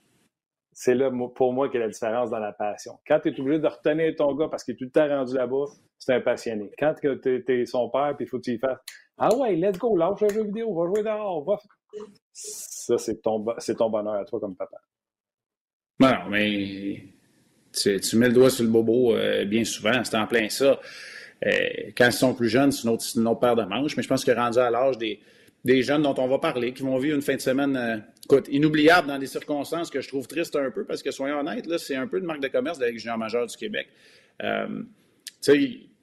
[0.73, 2.99] C'est là, pour moi, qu'il y a la différence dans la passion.
[3.07, 5.35] Quand tu es obligé de retenir ton gars parce qu'il est tout le temps rendu
[5.35, 5.67] là-bas,
[5.99, 6.71] c'est un passionné.
[6.79, 7.09] Quand tu
[7.49, 8.81] es, son père, puis il faut que tu lui fasses
[9.17, 11.57] Ah ouais, let's go, lâche le jeu vidéo, va jouer dehors, va.
[12.33, 14.77] Ça, c'est ton, ton bonheur à toi comme papa.
[16.01, 17.05] Non, mais
[17.73, 20.79] tu, mets le doigt sur le bobo euh, bien souvent, c'est en plein ça.
[21.47, 21.51] Euh,
[21.97, 24.31] quand ils sont plus jeunes, c'est une, autre, paire de manches, mais je pense que
[24.31, 25.21] rendu à l'âge des,
[25.65, 28.49] des jeunes dont on va parler, qui vont vivre une fin de semaine euh, écoute,
[28.51, 31.79] inoubliable dans des circonstances que je trouve triste un peu, parce que soyons honnêtes, là,
[31.79, 33.89] c'est un peu une marque de commerce de la Ligue junior majeure du Québec.
[34.43, 34.83] Euh,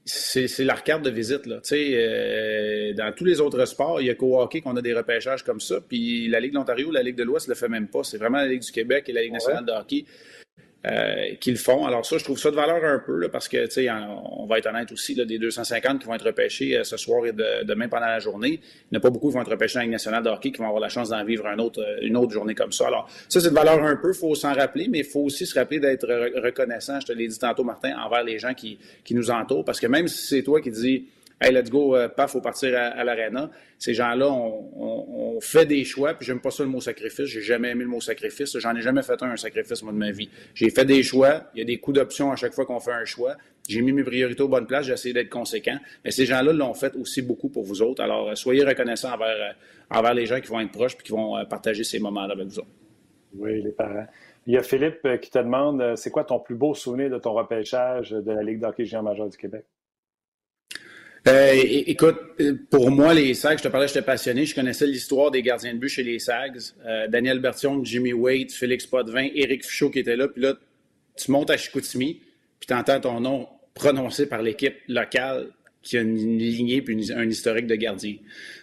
[0.05, 1.45] c'est leur carte de visite.
[1.45, 1.61] Là.
[1.71, 5.43] Euh, dans tous les autres sports, il y a qu'au hockey qu'on a des repêchages
[5.43, 5.79] comme ça.
[5.81, 8.03] Puis la Ligue de l'Ontario, la Ligue de l'Ouest ne le fait même pas.
[8.03, 10.05] C'est vraiment la Ligue du Québec et la Ligue nationale de hockey
[10.83, 11.85] euh, qui le font.
[11.85, 14.57] Alors ça, je trouve ça de valeur un peu, parce que, tu sais, on va
[14.57, 17.87] être honnête aussi, là, des 250 qui vont être repêchés euh, ce soir et demain
[17.87, 19.83] pendant la journée, il n'y en a pas beaucoup qui vont être repêchés dans la
[19.85, 22.71] Ligue nationale qui vont avoir la chance d'en vivre autre, euh, une autre journée comme
[22.71, 22.87] ça.
[22.87, 25.45] Alors ça, c'est de valeur un peu, il faut s'en rappeler, mais il faut aussi
[25.45, 26.07] se rappeler d'être
[26.41, 29.79] reconnaissant, je te l'ai dit tantôt, Martin, envers les gens qui, qui nous entourent, parce
[29.79, 31.05] que même si c'est toi qui dis
[31.43, 33.49] Hey, let's go, euh, paf, faut partir à, à.
[33.79, 37.25] Ces gens-là, on, fait des choix, puis j'aime pas ça le mot sacrifice.
[37.25, 38.55] J'ai jamais aimé le mot sacrifice.
[38.59, 40.29] J'en ai jamais fait un, un sacrifice, moi, de ma vie.
[40.53, 41.45] J'ai fait des choix.
[41.55, 43.37] Il y a des coups d'option à chaque fois qu'on fait un choix.
[43.67, 44.85] J'ai mis mes priorités aux bonnes places.
[44.85, 45.79] J'ai essayé d'être conséquent.
[46.05, 48.03] Mais ces gens-là l'ont fait aussi beaucoup pour vous autres.
[48.03, 51.11] Alors, euh, soyez reconnaissants envers, euh, envers les gens qui vont être proches puis qui
[51.11, 52.67] vont partager ces moments-là avec vous autres.
[53.33, 54.05] Oui, les parents.
[54.45, 57.33] Il y a Philippe qui te demande c'est quoi ton plus beau souvenir de ton
[57.33, 59.65] repêchage de la Ligue d'hockey géant majeur du Québec?
[61.27, 62.17] Euh, écoute,
[62.71, 64.45] pour moi, les Sags, je te parlais, j'étais passionné.
[64.45, 66.57] Je connaissais l'histoire des gardiens de but chez les Sags.
[66.85, 70.27] Euh, Daniel Bertion, Jimmy Waite, Félix Potvin, Éric Fichot qui était là.
[70.27, 70.55] Puis là,
[71.15, 72.21] tu montes à Chicoutimi,
[72.59, 75.49] puis tu entends ton nom prononcé par l'équipe locale
[75.83, 78.15] qui a une lignée puis un historique de gardien.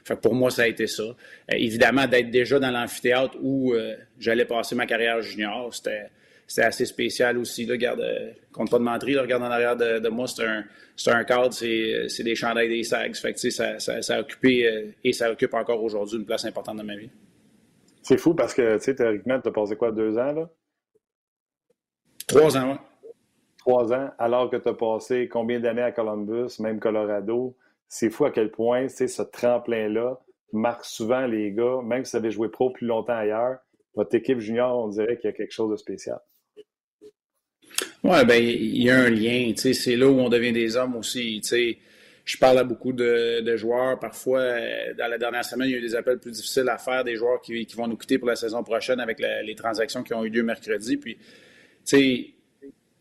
[0.05, 1.05] Fait pour moi, ça a été ça.
[1.05, 1.15] Euh,
[1.51, 3.73] évidemment, d'être déjà dans l'amphithéâtre où
[4.19, 6.11] j'allais passer ma carrière junior, c'était
[6.49, 7.67] c'était assez spécial aussi.
[7.67, 10.65] Là, regarde, euh, compte pas de mentir, regarde en arrière de, moi, c'est un,
[11.07, 13.15] un cadre, c'est, des chandails des SAGs.
[13.17, 16.47] Fait que, ça, ça, ça, a occupé euh, et ça occupe encore aujourd'hui une place
[16.47, 17.11] importante dans ma vie.
[18.03, 20.49] C'est fou parce que, tu sais, théoriquement, tu as passé quoi, deux ans, là?
[22.27, 23.11] Trois ans, oui.
[23.59, 27.55] Trois ans, alors que tu as passé combien d'années à Columbus, même Colorado?
[27.89, 30.19] C'est fou à quel point, tu sais, ce tremplin-là
[30.55, 33.59] marque souvent les gars, même si vous avez joué pro plus longtemps ailleurs,
[33.95, 36.21] votre équipe junior, on dirait qu'il y a quelque chose de spécial.
[38.05, 39.53] Oui, ben il y a un lien.
[39.57, 41.41] C'est là où on devient des hommes aussi.
[42.29, 43.99] Je parle à beaucoup de, joueurs.
[43.99, 46.77] Parfois, euh, dans la dernière semaine, il y a eu des appels plus difficiles à
[46.77, 50.13] faire des joueurs qui, vont nous quitter pour la saison prochaine avec les transactions qui
[50.13, 50.99] ont eu lieu mercredi.
[50.99, 51.23] Puis, tu
[51.85, 52.27] sais,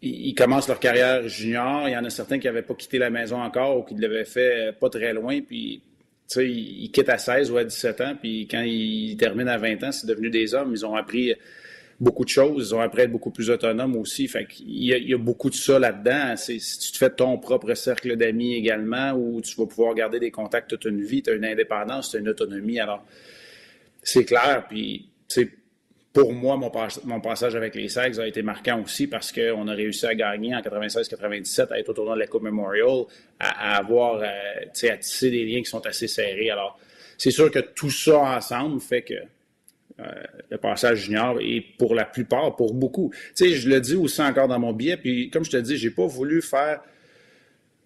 [0.01, 1.89] ils, commencent leur carrière junior.
[1.89, 4.23] Il y en a certains qui n'avaient pas quitté la maison encore ou qui l'avaient
[4.23, 5.41] fait euh, pas très loin.
[5.41, 5.81] Puis,
[6.29, 8.15] tu sais, ils quittent à 16 ou à 17 ans.
[8.17, 10.71] Puis, quand ils terminent à 20 ans, c'est devenu des hommes.
[10.71, 11.33] Ils ont appris
[11.99, 12.69] beaucoup de choses.
[12.69, 14.27] Ils ont appris à être beaucoup plus autonomes aussi.
[14.27, 16.35] Fait il, y a, beaucoup de ça là-dedans.
[16.35, 20.31] si tu te fais ton propre cercle d'amis également, où tu vas pouvoir garder des
[20.31, 22.79] contacts toute une vie, tu as une indépendance, tu as une autonomie.
[22.79, 23.03] Alors,
[24.03, 24.65] c'est clair.
[24.69, 25.09] Puis,
[26.13, 26.71] pour moi, mon,
[27.03, 30.55] mon, passage avec les Sags a été marquant aussi parce qu'on a réussi à gagner
[30.55, 33.05] en 96-97, à être au tournoi de la Coupe Memorial,
[33.39, 34.25] à, avoir, euh,
[34.89, 36.49] à tisser des liens qui sont assez serrés.
[36.49, 36.79] Alors,
[37.19, 39.13] c'est sûr que tout ça ensemble fait que
[40.49, 43.11] le passage junior et pour la plupart, pour beaucoup.
[43.35, 45.77] Tu sais, je le dis aussi encore dans mon billet, puis comme je te dis,
[45.77, 46.81] j'ai pas voulu faire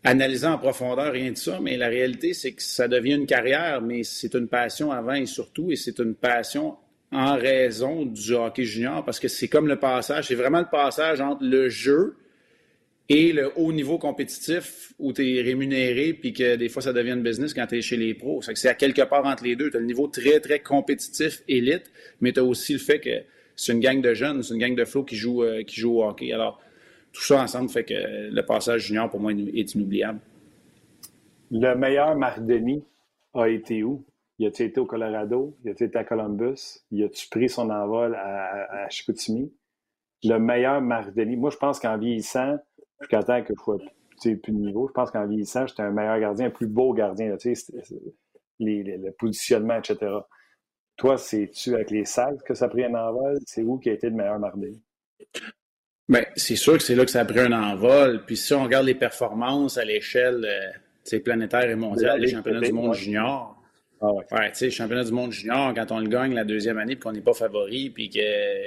[0.04, 3.82] analyser en profondeur rien de ça, mais la réalité, c'est que ça devient une carrière,
[3.82, 6.76] mais c'est une passion avant et surtout, et c'est une passion
[7.12, 11.21] en raison du hockey junior, parce que c'est comme le passage, c'est vraiment le passage
[11.21, 12.15] entre le jeu
[13.13, 17.12] et le haut niveau compétitif où tu es rémunéré puis que des fois ça devient
[17.12, 18.41] une business quand tu es chez les pros.
[18.41, 19.69] C'est à quelque part entre les deux.
[19.69, 23.10] Tu as le niveau très, très compétitif, élite, mais tu as aussi le fait que
[23.58, 25.97] c'est une gang de jeunes, c'est une gang de flots qui jouent, euh, qui jouent
[25.97, 26.32] au hockey.
[26.32, 26.62] Alors,
[27.12, 30.19] tout ça ensemble fait que le passage junior, pour moi, est inoubliable.
[31.52, 32.82] Le meilleur Mardeni
[33.34, 34.06] a été où?
[34.39, 35.58] Y a-tu été au Colorado?
[35.65, 36.80] Y a-tu été à Columbus?
[36.91, 39.52] Y a-tu pris son envol à, à Chicoutimi?
[40.24, 42.58] Le meilleur Mardeni, moi, je pense qu'en vieillissant,
[43.02, 43.78] jusqu'à temps que je sois
[44.22, 44.88] plus de niveau.
[44.88, 47.36] Je pense qu'en vieillissant, j'étais un meilleur gardien, un plus beau gardien.
[47.40, 47.54] Sais,
[48.60, 49.98] le positionnement, etc.
[50.98, 53.40] Toi, c'est-tu avec les salles que ça a pris un envol?
[53.46, 54.82] C'est où qui a été le meilleur mardi?
[56.08, 58.24] Bien, c'est sûr que c'est là que ça a pris un envol.
[58.26, 62.74] Puis si on regarde les performances à l'échelle euh, planétaire et mondiale, les championnats du
[62.74, 63.58] monde junior,
[64.02, 64.52] ah ouais.
[64.52, 67.12] tu sais, championnat du monde junior, quand on le gagne la deuxième année puis qu'on
[67.12, 68.20] n'est pas favori puis que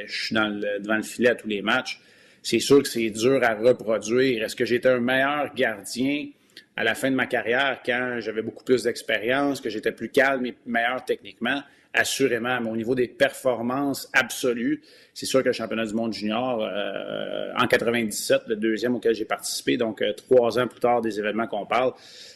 [0.06, 2.00] je suis dans le, devant le filet à tous les matchs,
[2.44, 4.44] c'est sûr que c'est dur à reproduire.
[4.44, 6.28] Est-ce que j'étais un meilleur gardien
[6.76, 10.44] à la fin de ma carrière quand j'avais beaucoup plus d'expérience, que j'étais plus calme
[10.46, 11.62] et meilleur techniquement?
[11.94, 14.82] Assurément, mais au niveau des performances absolues,
[15.14, 19.24] c'est sûr que le championnat du monde junior, euh, en 97, le deuxième auquel j'ai
[19.24, 21.92] participé, donc euh, trois ans plus tard des événements qu'on parle,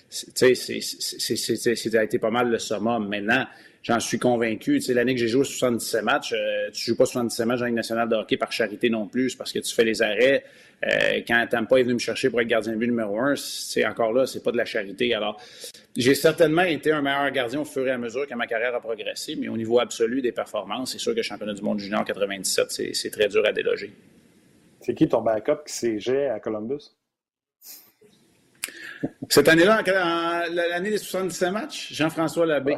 [0.08, 3.08] c'était été pas mal le summum.
[3.08, 3.44] Maintenant,
[3.88, 4.74] J'en suis convaincu.
[4.74, 7.64] Tu sais, l'année que j'ai joué 77 matchs, euh, tu joues pas 77 matchs dans
[7.64, 10.44] la nationale de hockey par charité non plus, parce que tu fais les arrêts.
[10.84, 13.86] Euh, quand pas est venu me chercher pour être gardien de but numéro un, c'est
[13.86, 15.14] encore là, c'est pas de la charité.
[15.14, 15.40] Alors,
[15.96, 18.80] j'ai certainement été un meilleur gardien au fur et à mesure que ma carrière a
[18.80, 22.04] progressé, mais au niveau absolu des performances, c'est sûr que le championnat du monde junior
[22.04, 23.90] 97, c'est très dur à déloger.
[24.82, 26.94] C'est qui ton backup qui s'est à Columbus?
[29.30, 29.82] Cette année-là,
[30.50, 32.76] l'année des 77 matchs, Jean-François Labbé.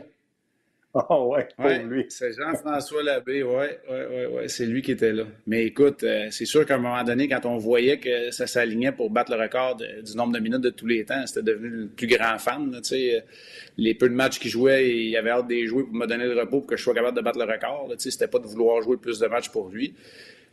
[0.93, 2.07] Oh ouais, ouais lui.
[2.09, 5.23] C'est Jean-François Labbé, ouais, ouais, ouais, c'est lui qui était là.
[5.47, 8.91] Mais écoute, euh, c'est sûr qu'à un moment donné, quand on voyait que ça s'alignait
[8.91, 11.87] pour battre le record du nombre de minutes de tous les temps, c'était devenu le
[11.87, 12.73] plus grand fan.
[12.73, 13.21] Là, euh,
[13.77, 16.39] les peu de matchs qu'il jouait, il avait hâte de jouer pour me donner le
[16.39, 17.89] repos pour que je sois capable de battre le record.
[17.99, 19.95] C'était pas de vouloir jouer plus de matchs pour lui.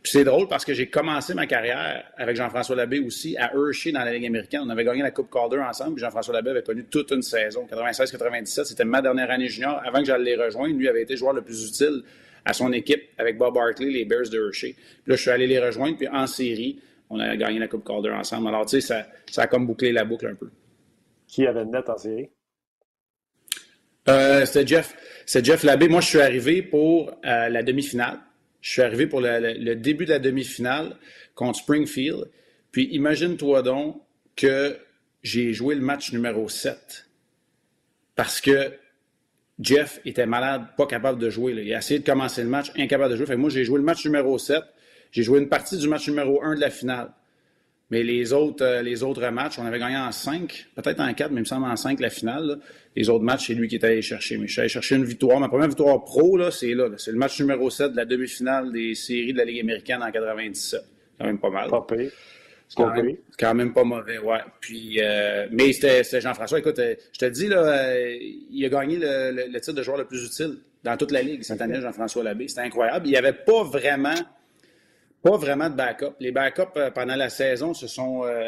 [0.02, 3.90] Puis c'est drôle parce que j'ai commencé ma carrière avec Jean-François Labbé aussi à Hershey
[3.90, 4.60] dans la Ligue américaine.
[4.64, 5.98] On avait gagné la Coupe Calder ensemble.
[5.98, 7.66] Jean-François Labbé avait connu toute une saison.
[7.70, 9.82] 96-97, c'était ma dernière année junior.
[9.84, 12.02] Avant que j'aille les rejoindre, lui avait été joueur le plus utile
[12.44, 14.74] à son équipe avec Bob Barkley, les Bears de Hershey.
[14.74, 15.96] Puis là, je suis allé les rejoindre.
[15.96, 16.80] Puis en série,
[17.10, 18.48] on a gagné la Coupe Calder ensemble.
[18.48, 20.48] Alors, tu sais, ça, ça a comme bouclé la boucle un peu.
[21.26, 22.30] Qui avait le net en série?
[24.08, 24.96] Euh, c'était Jeff.
[25.26, 25.88] C'est Jeff Labbé.
[25.88, 28.20] Moi, je suis arrivé pour euh, la demi-finale.
[28.60, 30.96] Je suis arrivé pour le, début de la demi-finale
[31.34, 32.28] contre Springfield.
[32.72, 34.00] Puis imagine-toi donc
[34.36, 34.76] que
[35.22, 37.06] j'ai joué le match numéro 7
[38.14, 38.72] parce que
[39.60, 41.52] Jeff était malade, pas capable de jouer.
[41.52, 43.36] Il a essayé de commencer le match, incapable de jouer.
[43.36, 44.62] Moi, j'ai joué le match numéro 7.
[45.10, 47.12] J'ai joué une partie du match numéro 1 de la finale.
[47.90, 51.30] Mais les autres, euh, les autres matchs, on avait gagné en 5, peut-être en 4,
[51.30, 52.58] mais il me semble en 5 la finale.
[52.94, 54.36] Les autres matchs, c'est lui qui est allé chercher.
[54.36, 55.40] Mais je suis allé chercher une victoire.
[55.40, 56.90] Ma première victoire pro, c'est là.
[56.98, 60.10] C'est le match numéro 7 de la demi-finale des séries de la Ligue américaine en
[60.10, 60.80] 97.
[60.82, 61.70] C'est quand même pas mal.
[62.68, 62.76] C'est
[63.38, 64.40] quand, même pas mauvais, ouais.
[64.60, 66.58] Puis, euh, mais c'était Jean-François.
[66.58, 68.04] Écoute, euh, je te dis, là,
[68.50, 71.62] il a gagné le, titre de joueur le plus utile dans toute la Ligue cette
[71.62, 72.46] année, Jean-François Labbé.
[72.46, 73.06] C'était incroyable.
[73.06, 74.12] Il n'y avait pas vraiment
[75.22, 76.14] pas vraiment de backup.
[76.20, 78.42] Les backups euh, pendant la saison se sont, euh,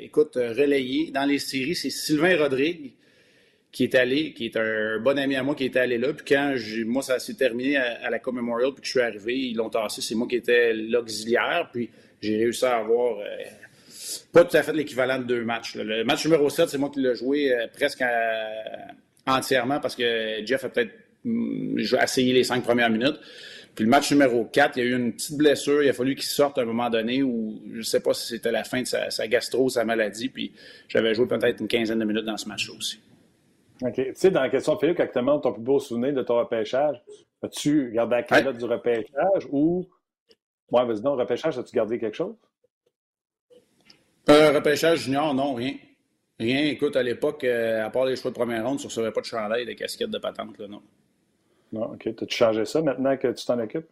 [0.00, 1.10] écoute, relayés.
[1.12, 2.92] Dans les séries, c'est Sylvain Rodrigue
[3.70, 6.12] qui est allé, qui est un bon ami à moi qui est allé là.
[6.12, 6.54] Puis quand
[6.86, 9.68] moi, ça s'est terminé à, la Coupe Memorial, puis que je suis arrivé, ils l'ont
[9.68, 10.00] tassé.
[10.00, 11.68] C'est moi qui étais l'auxiliaire.
[11.72, 13.24] Puis j'ai réussi à avoir euh,
[14.32, 15.74] pas tout à fait l'équivalent de deux matchs.
[15.74, 18.04] Le match numéro 7, c'est moi qui l'ai joué presque
[19.26, 20.92] entièrement parce que Jeff a peut-être
[21.24, 23.18] mm, essayé les cinq premières minutes.
[23.74, 25.82] Puis le match numéro 4, il y a eu une petite blessure.
[25.82, 28.28] Il a fallu qu'il sorte à un moment donné où je ne sais pas si
[28.28, 30.28] c'était la fin de sa, gastro, sa maladie.
[30.28, 30.52] Puis
[30.88, 33.00] j'avais joué peut-être une quinzaine de minutes dans ce match-là aussi.
[33.82, 33.94] OK.
[33.94, 37.02] Tu sais, dans la question, Philippe, actuellement, ton plus beau souvenir de ton repêchage,
[37.42, 39.88] as-tu gardé la calotte du repêchage ou.
[40.70, 42.36] Ouais, vas-y, non, repêchage, as-tu gardé quelque chose?
[44.30, 45.74] Euh, repêchage junior, non, rien.
[46.38, 46.64] Rien.
[46.66, 49.20] Écoute, à l'époque, euh, à part les choix de première ronde, tu ne recevais pas
[49.20, 50.82] de chandail, de casquettes de patente, là, non.
[51.74, 52.06] Non, OK.
[52.06, 53.88] As-tu changé ça maintenant que tu t'en occupes?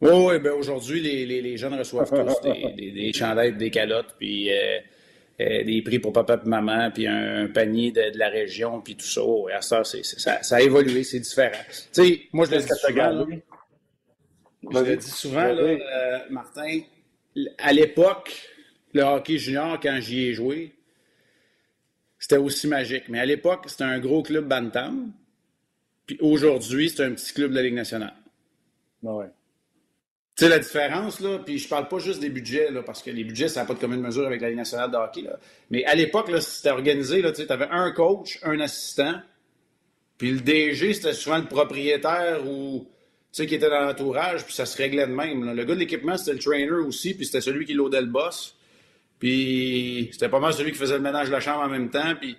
[0.00, 0.38] Oui, oui.
[0.38, 4.52] Ben aujourd'hui, les, les, les, jeunes reçoivent tous des, des, des, chandails, des calottes, puis
[4.52, 4.78] euh,
[5.40, 8.94] euh, des prix pour papa et maman, puis un, panier de, de, la région, puis
[8.94, 9.22] tout ça.
[9.48, 11.62] Et à ça, ça, ça, a évolué, c'est différent.
[11.70, 13.26] Tu sais, moi, je le dis souvent, là,
[14.70, 16.80] je le dis souvent, là, euh, Martin,
[17.58, 18.36] à l'époque,
[18.92, 20.74] le hockey junior, quand j'y ai joué,
[22.18, 23.04] c'était aussi magique.
[23.08, 25.12] Mais à l'époque, c'était un gros club Bantam.
[26.08, 28.14] Puis aujourd'hui, c'est un petit club de la Ligue nationale.
[29.06, 29.26] Ah ouais.
[30.36, 33.10] Tu sais, la différence, là, puis je parle pas juste des budgets, là, parce que
[33.10, 35.22] les budgets, ça n'a pas de commune mesure avec la Ligue nationale de hockey.
[35.22, 35.38] Là.
[35.70, 39.20] Mais à l'époque, c'était organisé, tu avais un coach, un assistant,
[40.16, 42.86] puis le DG, c'était souvent le propriétaire ou
[43.30, 45.54] tu sais, qui était dans l'entourage, puis ça se réglait de même.
[45.54, 48.56] Le gars de l'équipement, c'était le trainer aussi, puis c'était celui qui loadait le boss.
[49.18, 52.14] Puis c'était pas mal celui qui faisait le ménage de la chambre en même temps,
[52.18, 52.38] puis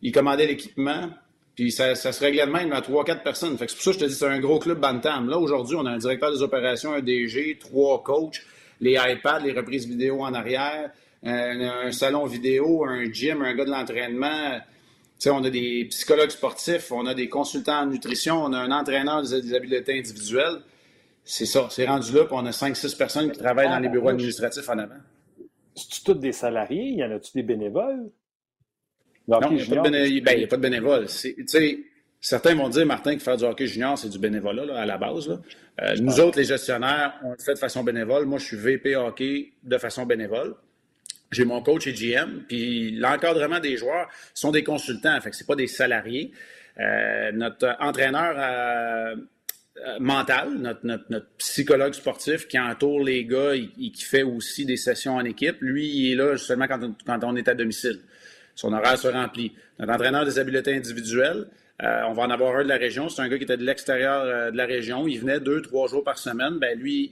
[0.00, 1.10] il commandait l'équipement.
[1.54, 3.58] Puis ça, ça, se réglait de même à 3-4 personnes.
[3.58, 5.28] Fait que c'est pour ça que je te dis c'est un gros club Bantam.
[5.28, 8.40] Là, aujourd'hui, on a un directeur des opérations, un DG, trois coachs,
[8.80, 10.90] les iPads, les reprises vidéo en arrière,
[11.22, 14.60] un, salon vidéo, un gym, un gars de l'entraînement.
[15.26, 19.22] On a des psychologues sportifs, on a des consultants en nutrition, on a un entraîneur
[19.22, 20.62] des habiletés individuelles.
[21.22, 24.08] C'est ça, c'est rendu là, puis on a 5-6 personnes qui travaillent dans les bureaux
[24.08, 24.96] administratifs en avant.
[25.76, 26.90] C'est-tu tous des salariés?
[26.90, 28.10] Y en a-tu des bénévoles?
[29.28, 29.56] Non, il
[30.14, 31.06] n'y ben, a, pas de bénévole.
[32.20, 35.28] Certains vont dire, Martin, que faire du hockey junior, c'est du bénévolat à la base.
[35.80, 38.26] Euh, nous autres, les gestionnaires, on le fait de façon bénévole.
[38.26, 40.54] Moi, je suis VP hockey de façon bénévole.
[41.32, 45.46] J'ai mon coach et GM, puis l'encadrement des joueurs sont des consultants, fait que c'est
[45.46, 46.30] pas des salariés.
[46.78, 49.16] Euh, notre entraîneur euh,
[49.98, 55.24] mental, notre, psychologue sportif qui entoure les gars et, qui fait aussi des sessions en
[55.24, 58.00] équipe, lui, il est là seulement quand on est à domicile
[58.54, 59.52] son horaire se remplit.
[59.78, 61.46] Notre entraîneur des habiletés individuelles,
[61.80, 63.08] on va en avoir un de la région.
[63.08, 65.08] C'est un gars qui était de l'extérieur de la région.
[65.08, 66.58] Il venait deux, trois jours par semaine.
[66.60, 67.10] Ben lui,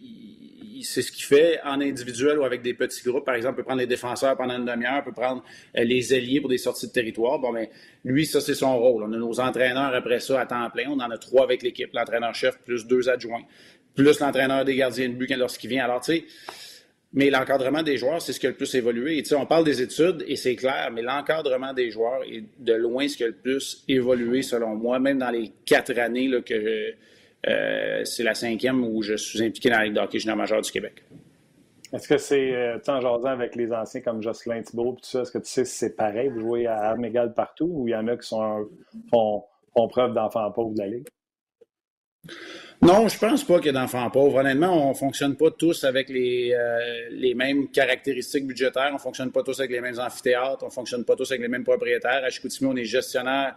[0.83, 3.24] c'est ce qu'il fait en individuel ou avec des petits groupes.
[3.24, 5.42] Par exemple, il peut prendre les défenseurs pendant une demi-heure, peut prendre
[5.76, 7.38] euh, les ailiers pour des sorties de territoire.
[7.38, 7.66] Bon, ben,
[8.05, 9.03] lui, ça, c'est son rôle.
[9.05, 10.88] On a nos entraîneurs après ça à temps plein.
[10.88, 13.42] On en a trois avec l'équipe, l'entraîneur-chef plus deux adjoints,
[13.94, 15.85] plus l'entraîneur des gardiens de but lorsqu'il vient.
[15.85, 16.24] Alors, tu sais,
[17.12, 19.23] mais l'encadrement des joueurs, c'est ce qui a le plus évolué.
[19.33, 23.16] On parle des études et c'est clair, mais l'encadrement des joueurs est de loin ce
[23.16, 26.94] qui a le plus évolué selon moi, même dans les quatre années que
[27.49, 30.61] euh, c'est la cinquième où je suis impliqué dans la Ligue de hockey junior majeur
[30.61, 31.03] du Québec.
[31.92, 35.33] Est-ce que c'est, euh, en jasant avec les anciens comme Jocelyn Thibault, tout ça, est-ce
[35.33, 37.96] que tu sais si c'est pareil, vous jouez à armes égales partout ou il y
[37.96, 39.44] en a qui font,
[39.75, 41.09] preuve d'enfants pauvres de la Ligue?
[42.82, 44.40] Non, je pense pas qu'il y ait d'enfants pauvres.
[44.40, 48.90] Honnêtement, on fonctionne pas tous avec les, euh, les mêmes caractéristiques budgétaires.
[48.94, 50.64] On fonctionne pas tous avec les mêmes amphithéâtres.
[50.64, 52.24] On fonctionne pas tous avec les mêmes propriétaires.
[52.24, 53.56] À Chicoutimi, on est gestionnaire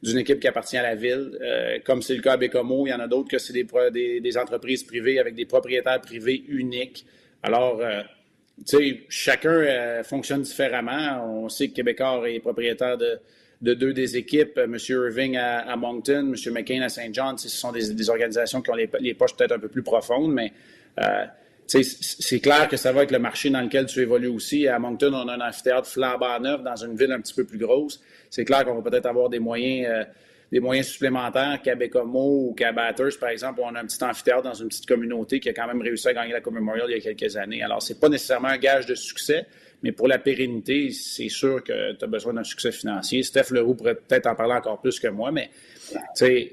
[0.00, 2.86] d'une équipe qui appartient à la ville, euh, comme c'est le cas à Bécomo.
[2.86, 6.44] Il y en a d'autres que c'est des, des, entreprises privées avec des propriétaires privés
[6.46, 7.04] uniques.
[7.42, 8.02] Alors, euh,
[8.58, 11.44] tu sais, chacun fonctionne différemment.
[11.44, 13.18] On sait que Québécois est propriétaire de,
[13.62, 14.76] de deux des équipes, M.
[14.88, 16.52] Irving à, Moncton, M.
[16.52, 17.38] McCain à Saint John.
[17.38, 20.52] Ce sont des, organisations qui ont les, poches peut-être un peu plus profondes, mais
[21.66, 24.66] c'est clair que ça va être le marché dans lequel tu évolues aussi.
[24.68, 27.58] À Moncton, on a un amphithéâtre flambant neuf dans une ville un petit peu plus
[27.58, 28.00] grosse.
[28.30, 30.04] C'est clair qu'on va peut-être avoir des moyens, euh,
[30.50, 34.54] des moyens supplémentaires qu'à ou qu'à Batters, par exemple, on a un petit amphithéâtre dans
[34.54, 37.08] une petite communauté qui a quand même réussi à gagner la Coupe Memorial il y
[37.08, 37.62] a quelques années.
[37.62, 39.46] Alors, c'est pas nécessairement un gage de succès,
[39.82, 43.22] mais pour la pérennité, c'est sûr que tu as besoin d'un succès financier.
[43.22, 45.50] Steph Leroux pourrait peut-être en parler encore plus que moi, mais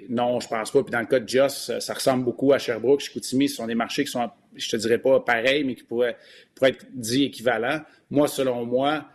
[0.10, 0.84] non, je pense pas.
[0.84, 3.48] Puis dans le cas de Joss, ça ressemble beaucoup à Sherbrooke, Chicoutimi.
[3.50, 6.18] Ce sont des marchés qui sont, je te dirais pas pareils, mais qui pourraient,
[6.56, 7.82] pourraient être dits équivalents.
[8.10, 9.06] Moi, selon moi,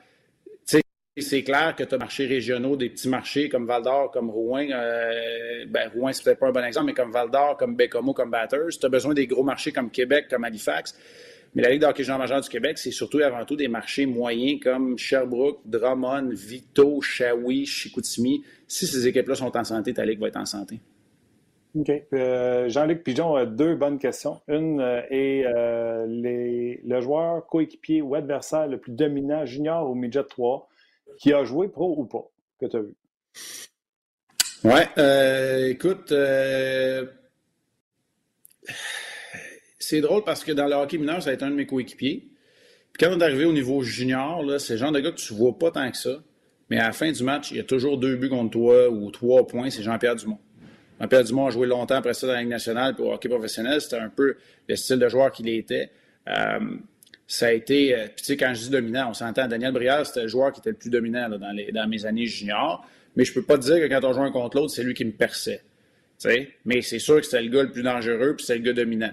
[1.17, 4.67] c'est clair que tu as marchés régionaux, des petits marchés comme Val d'Or, comme Rouen.
[4.73, 8.13] Euh, ben, Rouen, c'est peut-être pas un bon exemple, mais comme Val d'Or, comme Bécomo,
[8.13, 8.79] comme Batters.
[8.81, 10.99] Tu as besoin des gros marchés comme Québec, comme Halifax.
[11.55, 14.07] Mais la Ligue d'hockey jean majeur du Québec, c'est surtout et avant tout des marchés
[14.07, 18.43] moyens comme Sherbrooke, Drummond, Vito, Shawi, Chicoutimi.
[18.67, 20.81] Si ces équipes-là sont en santé, ta Ligue va être en santé.
[21.77, 21.91] OK.
[22.13, 24.41] Euh, Jean-Luc Pigeon a deux bonnes questions.
[24.49, 30.25] Une euh, est euh, le joueur coéquipier ou adversaire le plus dominant junior au midget
[30.25, 30.69] 3
[31.19, 32.29] qui a joué pro ou pas,
[32.61, 32.95] que tu as vu?
[34.65, 36.13] Ouais, écoute,
[39.89, 42.29] c'est drôle parce que dans le hockey mineur, ça a été un de mes coéquipiers.
[42.93, 45.35] Puis quand on est arrivé au niveau junior, c'est le genre de gars que tu
[45.35, 46.23] vois pas tant que ça.
[46.71, 49.11] Mais à la fin du match, il y a toujours deux buts contre toi ou
[49.11, 50.39] trois points, c'est Jean-Pierre Dumont.
[51.01, 53.81] Jean-Pierre Dumont a joué longtemps après ça dans la Ligue nationale pour hockey professionnel.
[53.81, 54.37] C'était un peu
[54.69, 55.91] le style de joueur qu'il était.
[56.29, 56.61] Euh,
[57.27, 60.23] ça a été, euh, tu sais, quand je dis dominant, on s'entend, Daniel Brière, c'était
[60.23, 62.87] le joueur qui était le plus dominant dans, mes années juniors.
[63.17, 64.95] Mais je peux pas te dire que quand on joue un contre l'autre, c'est lui
[64.95, 65.63] qui me perçait.
[66.65, 69.13] Mais c'est sûr que c'était le gars le plus dangereux, puis c'était le gars dominant.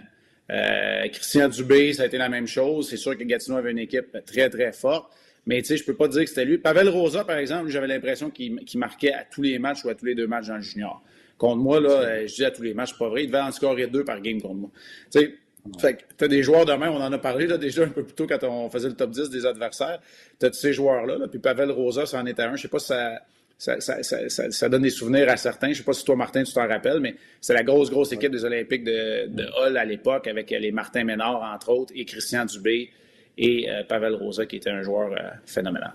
[0.52, 2.90] Euh, Christian Dubé, ça a été la même chose.
[2.90, 5.12] C'est sûr que Gatineau avait une équipe très, très forte.
[5.46, 6.58] Mais tu sais, je peux pas dire que c'était lui.
[6.58, 10.06] Pavel Rosa, par exemple, j'avais l'impression qu'il marquait à tous les matchs ou à tous
[10.06, 11.02] les deux matchs dans le junior.
[11.38, 13.24] Contre moi, là, euh, je dis à tous les matchs, pas vrai.
[13.24, 14.70] Il devait en scorer deux par game contre moi.
[15.12, 15.36] Tu sais,
[15.80, 18.04] fait tu as des joueurs de main, on en a parlé là, déjà un peu
[18.04, 20.00] plus tôt quand on faisait le top 10 des adversaires.
[20.40, 22.56] Tu as ces joueurs-là, là, puis Pavel Rosa, ça en était un.
[22.56, 23.22] Je sais pas si ça
[23.62, 25.68] ça, ça, donne des souvenirs à certains.
[25.68, 28.12] Je ne sais pas si toi, Martin, tu t'en rappelles, mais c'est la grosse, grosse
[28.12, 32.04] équipe des Olympiques de, de Hull à l'époque, avec les Martin Ménard, entre autres, et
[32.06, 32.90] Christian Dubé
[33.38, 35.94] et euh, Pavel Rosa, qui était un joueur euh, phénoménal.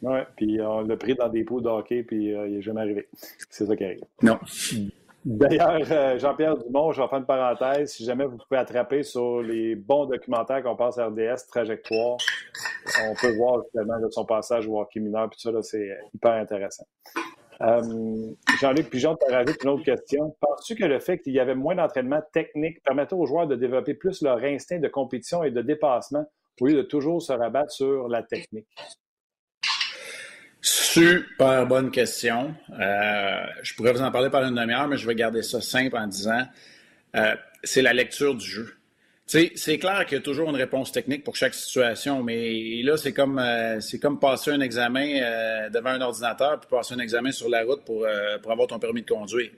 [0.00, 2.80] Oui, puis on l'a pris dans des pots de hockey, puis euh, il n'est jamais
[2.80, 3.06] arrivé.
[3.50, 4.04] C'est ça qui arrive.
[4.22, 4.38] Non.
[5.28, 7.92] D'ailleurs, euh, Jean-Pierre Dumont, je vais faire une parenthèse.
[7.92, 12.16] Si jamais vous pouvez attraper sur les bons documentaires qu'on passe à RDS, Trajectoire,
[13.02, 16.86] on peut voir justement de son passage au hockey mineur, puis ça, c'est hyper intéressant.
[17.60, 20.34] Euh, Jean-Luc Pigeon, tu as une autre question.
[20.40, 23.92] Penses-tu que le fait qu'il y avait moins d'entraînement technique permettait aux joueurs de développer
[23.92, 26.24] plus leur instinct de compétition et de dépassement
[26.58, 28.66] au lieu de toujours se rabattre sur la technique?
[30.60, 32.54] Super bonne question.
[32.78, 35.96] Euh, je pourrais vous en parler par une demi-heure, mais je vais garder ça simple
[35.96, 36.42] en disant
[37.16, 38.74] euh, c'est la lecture du jeu.
[39.26, 43.12] C'est clair qu'il y a toujours une réponse technique pour chaque situation, mais là, c'est
[43.12, 47.62] comme, euh, comme passer un examen devant un ordinateur puis passer un examen sur la
[47.62, 49.50] route pour avoir ton permis de conduire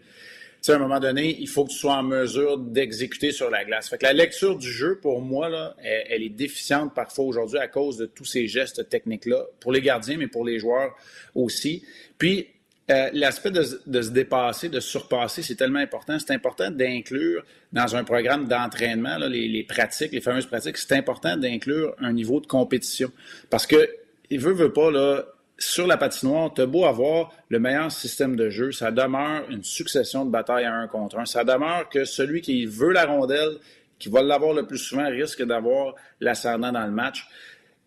[0.69, 3.89] à un moment donné, il faut que tu sois en mesure d'exécuter sur la glace.
[3.89, 7.97] Fait que la lecture du jeu, pour moi, elle, est déficiente parfois aujourd'hui à cause
[7.97, 10.95] de tous ces gestes techniques-là, pour les gardiens, mais pour les joueurs
[11.35, 11.85] aussi.
[12.19, 12.49] Puis,
[12.91, 16.19] euh, l'aspect de, se dépasser, de se surpasser, c'est tellement important.
[16.19, 20.77] C'est important d'inclure dans un programme d'entraînement les, les, pratiques, les fameuses pratiques.
[20.77, 23.13] C'est important d'inclure un niveau de compétition.
[23.49, 23.89] Parce que,
[24.29, 25.25] il veut, veut pas, là,
[25.61, 29.63] sur la patinoire, tu as beau avoir le meilleur système de jeu, ça demeure une
[29.63, 31.27] succession de batailles à un contre un.
[31.27, 33.59] Ça demeure que celui qui veut la rondelle,
[33.99, 37.27] qui va l'avoir le plus souvent, risque d'avoir l'ascendant dans le match.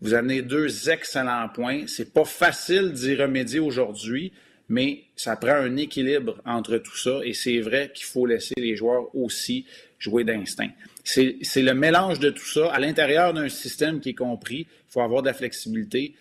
[0.00, 1.86] Vous amenez deux excellents points.
[1.88, 4.32] C'est pas facile d'y remédier aujourd'hui,
[4.68, 8.76] mais ça prend un équilibre entre tout ça et c'est vrai qu'il faut laisser les
[8.76, 9.66] joueurs aussi
[9.98, 10.70] jouer d'instinct.
[11.02, 14.60] C'est le mélange de tout ça à l'intérieur d'un système qui est compris.
[14.60, 16.14] Il faut avoir de la flexibilité.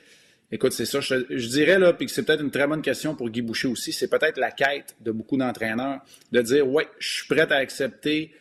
[0.54, 1.00] Écoute, c'est ça.
[1.00, 4.08] Je, dirais, là, puis c'est peut-être une très bonne question pour Guy Boucher aussi, c'est
[4.08, 6.02] peut-être la quête de beaucoup d'entraîneurs
[6.32, 8.32] de dire, ouais, je suis prêt à accepter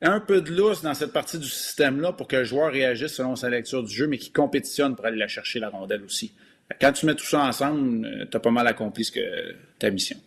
[0.00, 3.34] un peu de lousse dans cette partie du système-là pour que le joueur réagisse selon
[3.34, 6.36] sa lecture du jeu, mais qui compétitionne pour aller la chercher, la rondelle aussi.
[6.80, 9.90] Quand tu mets tout ça ensemble, euh, tu as pas mal accompli ce que ta
[9.90, 10.18] mission.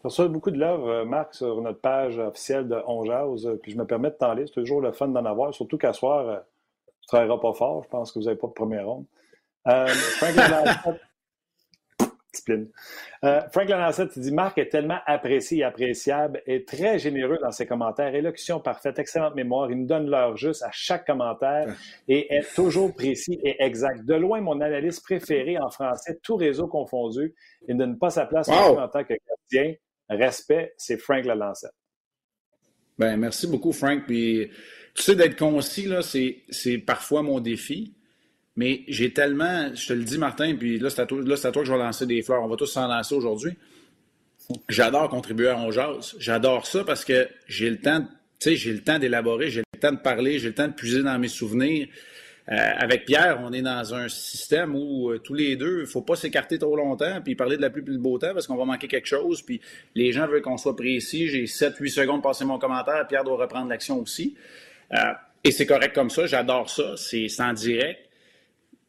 [0.00, 3.72] Tu reçois beaucoup de love, euh, Marc, sur notre page officielle de On euh, puis
[3.72, 4.46] je me permets de t'en lire.
[4.48, 6.42] C'est toujours le fun d'en avoir, surtout qu'à soir,
[6.86, 7.82] tu ne travailleras pas fort.
[7.84, 9.04] Je pense que vous n'avez pas de première ronde.
[9.66, 10.36] Frank
[13.24, 17.66] euh, Frank Lanassette dit Marc est tellement apprécié et appréciable, est très généreux dans ses
[17.66, 19.70] commentaires, élocution parfaite, excellente mémoire.
[19.70, 21.74] Il nous donne l'heure juste à chaque commentaire
[22.06, 24.04] et est toujours précis et exact.
[24.04, 27.34] De loin, mon analyste préféré en français, tout réseau confondu.
[27.66, 29.14] Il ne donne pas sa place en tant que
[29.52, 29.74] gardien.
[30.08, 31.72] Respect, c'est Frank Lanassette.
[32.98, 34.04] Ben, merci beaucoup, Frank.
[34.06, 34.48] Puis,
[34.94, 37.96] tu sais, d'être concis, là, c'est parfois mon défi.
[38.56, 41.62] Mais j'ai tellement, je te le dis, Martin, puis là, c'est à, toi, à toi
[41.62, 42.42] que je vais lancer des fleurs.
[42.42, 43.52] On va tous s'en lancer aujourd'hui.
[44.68, 45.70] J'adore contribuer à On
[46.18, 49.80] J'adore ça parce que j'ai le temps, tu sais, j'ai le temps d'élaborer, j'ai le
[49.80, 51.88] temps de parler, j'ai le temps de puiser dans mes souvenirs.
[52.48, 55.86] Euh, avec Pierre, on est dans un système où euh, tous les deux, il ne
[55.86, 58.46] faut pas s'écarter trop longtemps puis parler de la pluie et du beau temps parce
[58.46, 59.42] qu'on va manquer quelque chose.
[59.42, 59.60] Puis
[59.96, 61.28] les gens veulent qu'on soit précis.
[61.28, 63.04] J'ai 7-8 secondes pour passer mon commentaire.
[63.08, 64.36] Pierre doit reprendre l'action aussi.
[64.92, 64.96] Euh,
[65.42, 66.26] et c'est correct comme ça.
[66.26, 66.94] J'adore ça.
[66.96, 68.05] C'est en direct.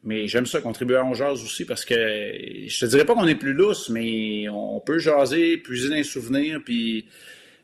[0.04, 3.26] Mais j'aime ça contribuer à On Jase aussi parce que je te dirais pas qu'on
[3.26, 7.06] est plus lousse, mais on peut jaser, puiser des souvenirs, puis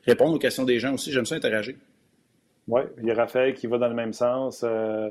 [0.05, 1.13] répondre aux questions des gens aussi.
[1.13, 1.77] J'aime ça interagir.
[2.67, 4.65] Oui, il y a Raphaël qui va dans le même sens.
[4.65, 5.11] Euh,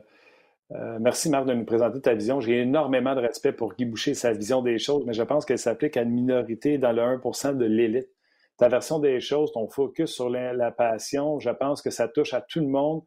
[0.71, 2.41] euh, merci Marc de nous présenter ta vision.
[2.41, 5.59] J'ai énormément de respect pour Guy Boucher sa vision des choses, mais je pense qu'elle
[5.59, 8.09] s'applique à une minorité dans le 1% de l'élite.
[8.57, 12.41] Ta version des choses, ton focus sur la passion, je pense que ça touche à
[12.41, 13.01] tout le monde.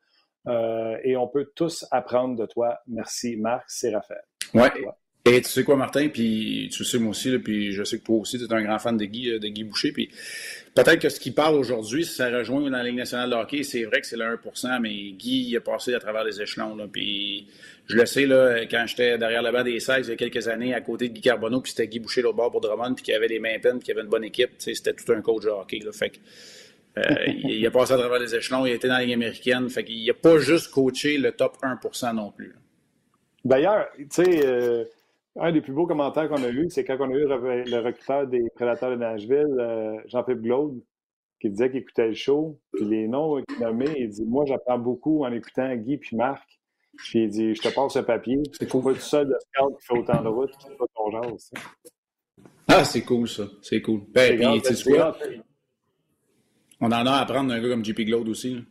[0.47, 2.78] Euh, et on peut tous apprendre de toi.
[2.86, 3.64] Merci, Marc.
[3.68, 4.22] C'est Raphaël.
[4.55, 4.70] Ouais.
[5.28, 8.18] Et tu sais quoi, Martin, puis tu sais moi aussi, puis je sais que toi
[8.18, 10.09] aussi, tu es un grand fan de Guy, euh, de Guy Boucher, puis
[10.72, 13.82] peut-être que ce qu'il parle aujourd'hui, ça rejoint dans la Ligue nationale de hockey, c'est
[13.82, 16.86] vrai que c'est le 1% mais Guy il a passé à travers les échelons, là,
[16.86, 17.49] puis
[17.86, 20.47] je le sais, là, quand j'étais derrière le banc des 16 il y a quelques
[20.47, 23.07] années, à côté de Guy Carbonneau, puis c'était Guy Boucher au bord pour Drummond, puis
[23.07, 25.42] qui avait des mains pleines, puis qui avait une bonne équipe, c'était tout un coach
[25.42, 26.18] de hockey, là, fait que
[26.99, 29.68] euh, il, a passé à travers les échelons, il a été dans la Ligue américaine.
[29.68, 32.55] Fait qu'il n'a pas juste coaché le top 1% non plus.
[33.44, 34.84] D'ailleurs, tu sais, euh,
[35.38, 38.26] un des plus beaux commentaires qu'on a eu, c'est quand on a eu le recruteur
[38.26, 40.80] des Prédateurs de Nashville, euh, Jean-Philippe Glaude,
[41.40, 42.59] qui disait qu'il écoutait le show.
[42.72, 46.49] Puis les noms qu'il nommait, il dit Moi, j'apprends beaucoup en écoutant Guy puis Marc.
[46.97, 48.38] Puis il dit Je te passe ce papier.
[48.59, 51.34] C'est pas tout seul de scout qui fait autant de route qui fait ton genre
[51.34, 51.53] aussi.
[52.68, 53.44] Ah, c'est cool, ça.
[53.62, 54.01] C'est cool.
[54.09, 55.16] Ben, puis, tu sais quoi?
[56.81, 58.64] On en a à apprendre d'un gars comme JP Glaude aussi.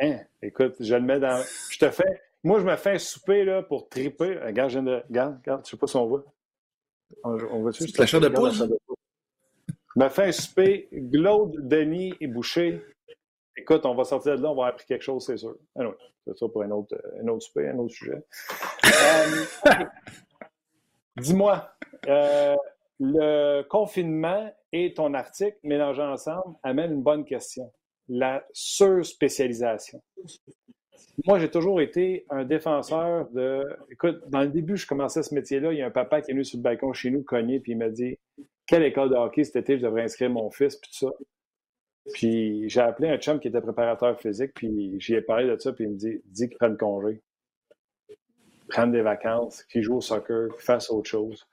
[0.00, 0.18] Hein?
[0.42, 1.42] Écoute, je le mets dans.
[1.70, 2.22] Je te fais.
[2.42, 4.38] Moi, je me fais un souper là, pour triper.
[4.38, 5.02] Regarde, je de...
[5.08, 6.24] regarde, regarde, je sais pas si on voit.
[7.22, 7.86] On, on voit-tu?
[7.98, 8.52] La chair de poule?
[8.52, 8.64] Je
[9.96, 10.88] me fais un souper.
[10.92, 12.82] Glaude, Denis et Boucher.
[13.56, 15.56] Écoute, on va sortir de là, on va appris quelque chose, c'est sûr.
[15.78, 15.82] Ah
[16.26, 18.24] c'est ça pour un autre, un autre souper, un autre sujet.
[21.16, 21.70] Euh, dis-moi,
[22.08, 22.56] euh,
[23.00, 27.72] le confinement et ton article mélangés ensemble amène une bonne question.
[28.08, 30.02] La surspécialisation.
[31.26, 33.64] Moi, j'ai toujours été un défenseur de.
[33.90, 35.72] Écoute, dans le début, je commençais ce métier-là.
[35.72, 37.72] Il y a un papa qui est venu sur le balcon chez nous, cogné, puis
[37.72, 38.18] il m'a dit
[38.66, 41.12] Quelle école de hockey cet été je devrais inscrire mon fils, puis tout ça.
[42.12, 45.72] Puis j'ai appelé un chum qui était préparateur physique, puis j'y ai parlé de ça,
[45.72, 47.22] puis il me dit Dis qu'il prenne congé,
[48.68, 51.46] prenne des vacances, qu'il joue au soccer, qu'il fasse autre chose.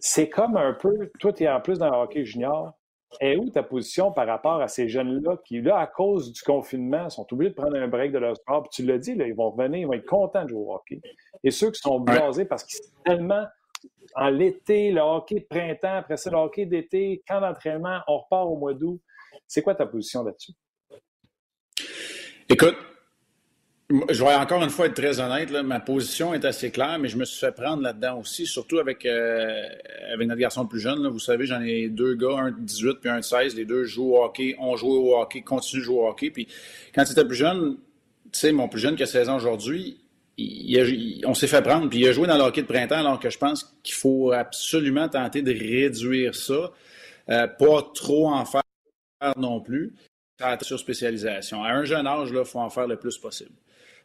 [0.00, 2.72] C'est comme un peu, toi, tu es en plus dans le hockey junior.
[3.20, 7.08] Et où ta position par rapport à ces jeunes-là qui, là, à cause du confinement,
[7.08, 8.64] sont obligés de prendre un break de leur sport?
[8.64, 10.74] Puis tu l'as dit, là, ils vont revenir, ils vont être contents de jouer au
[10.74, 11.00] hockey.
[11.44, 13.46] Et ceux qui sont blasés parce qu'ils sont tellement
[14.16, 18.46] en l'été, le hockey de printemps, après ça, le hockey d'été, camp d'entraînement, on repart
[18.46, 19.00] au mois d'août.
[19.46, 20.52] C'est quoi ta position là-dessus?
[22.48, 22.76] Écoute,
[23.88, 25.50] je vais encore une fois être très honnête.
[25.50, 29.06] ma position est assez claire, mais je me suis fait prendre là-dedans aussi, surtout avec,
[29.06, 29.62] euh,
[30.12, 31.06] avec notre garçon plus jeune.
[31.06, 33.54] Vous savez, j'en ai deux gars, un de 18 puis un de 16.
[33.54, 36.30] Les deux jouent au hockey, ont joué au hockey, continuent de jouer au hockey.
[36.30, 36.48] Puis
[36.94, 37.76] quand c'était plus jeune,
[38.32, 39.98] tu sais, mon plus jeune qui a 16 ans aujourd'hui,
[41.24, 43.30] on s'est fait prendre, puis il a joué dans le hockey de printemps, alors que
[43.30, 46.72] je pense qu'il faut absolument tenter de réduire ça,
[47.30, 48.62] euh, pas trop en faire
[49.38, 49.94] non plus,
[50.60, 51.64] sur spécialisation.
[51.64, 53.52] À un jeune âge, il faut en faire le plus possible.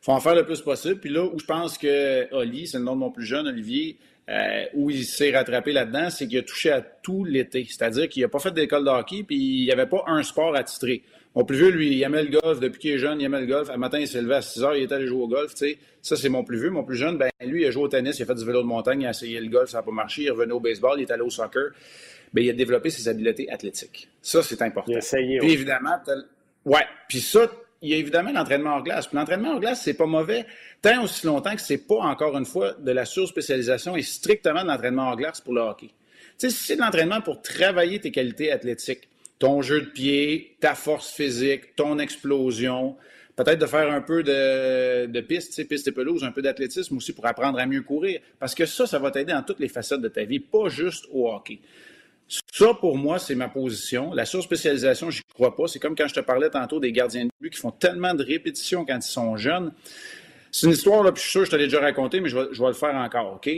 [0.01, 0.99] Il faut en faire le plus possible.
[0.99, 3.97] Puis là où je pense que Oli, c'est le nom de mon plus jeune, Olivier,
[4.29, 7.65] euh, où il s'est rattrapé là-dedans, c'est qu'il a touché à tout l'été.
[7.69, 10.55] C'est-à-dire qu'il n'a pas fait d'école de hockey, puis il n'y avait pas un sport
[10.55, 11.03] à titrer.
[11.35, 12.59] Mon plus vieux, lui, il aimait le golf.
[12.59, 13.69] Depuis qu'il est jeune, il aimait le golf.
[13.69, 15.53] Un matin, il s'est levé à 6 heures, il est allé jouer au golf.
[16.01, 16.71] Ça, c'est mon plus vieux.
[16.71, 18.61] Mon plus jeune, ben, lui, il a joué au tennis, il a fait du vélo
[18.61, 20.23] de montagne, il a essayé le golf, ça n'a pas marché.
[20.23, 21.69] Il revenu au baseball, il est allé au soccer.
[22.33, 24.09] Ben, il a développé ses habiletés athlétiques.
[24.21, 24.91] Ça, c'est important.
[24.91, 25.97] Il a essayé, Puis évidemment,
[26.65, 26.85] ouais.
[27.07, 27.49] Puis ça,
[27.81, 29.09] il y a évidemment l'entraînement en glace.
[29.11, 30.45] L'entraînement en glace, c'est pas mauvais
[30.81, 34.67] tant aussi longtemps que c'est pas, encore une fois, de la surspécialisation et strictement de
[34.67, 35.89] l'entraînement en glace pour le hockey.
[36.37, 39.09] C'est de l'entraînement pour travailler tes qualités athlétiques,
[39.39, 42.95] ton jeu de pied, ta force physique, ton explosion,
[43.35, 47.25] peut-être de faire un peu de, piste, piste et pelouse, un peu d'athlétisme aussi pour
[47.25, 48.21] apprendre à mieux courir.
[48.39, 51.05] Parce que ça, ça va t'aider dans toutes les facettes de ta vie, pas juste
[51.11, 51.59] au hockey.
[52.53, 54.13] Ça, pour moi, c'est ma position.
[54.13, 55.67] La surspécialisation, je n'y crois pas.
[55.67, 58.23] C'est comme quand je te parlais tantôt des gardiens de but qui font tellement de
[58.23, 59.73] répétitions quand ils sont jeunes.
[60.51, 62.29] C'est une histoire, là, puis je suis sûr que je te l'ai déjà raconté, mais
[62.29, 63.49] je vais, le faire encore, OK?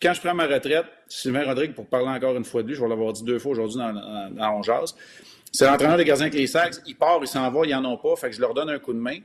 [0.00, 2.82] Quand je prends ma retraite, Sylvain Rodrigue, pour parler encore une fois de lui, je
[2.82, 4.62] vais l'avoir dit deux fois aujourd'hui dans, dans, dans
[5.54, 6.74] c'est l'entraîneur des gardiens avec les sacs.
[6.84, 8.80] Il part, il s'en va, ils n'en ont pas, fait que je leur donne un
[8.80, 9.18] coup de main.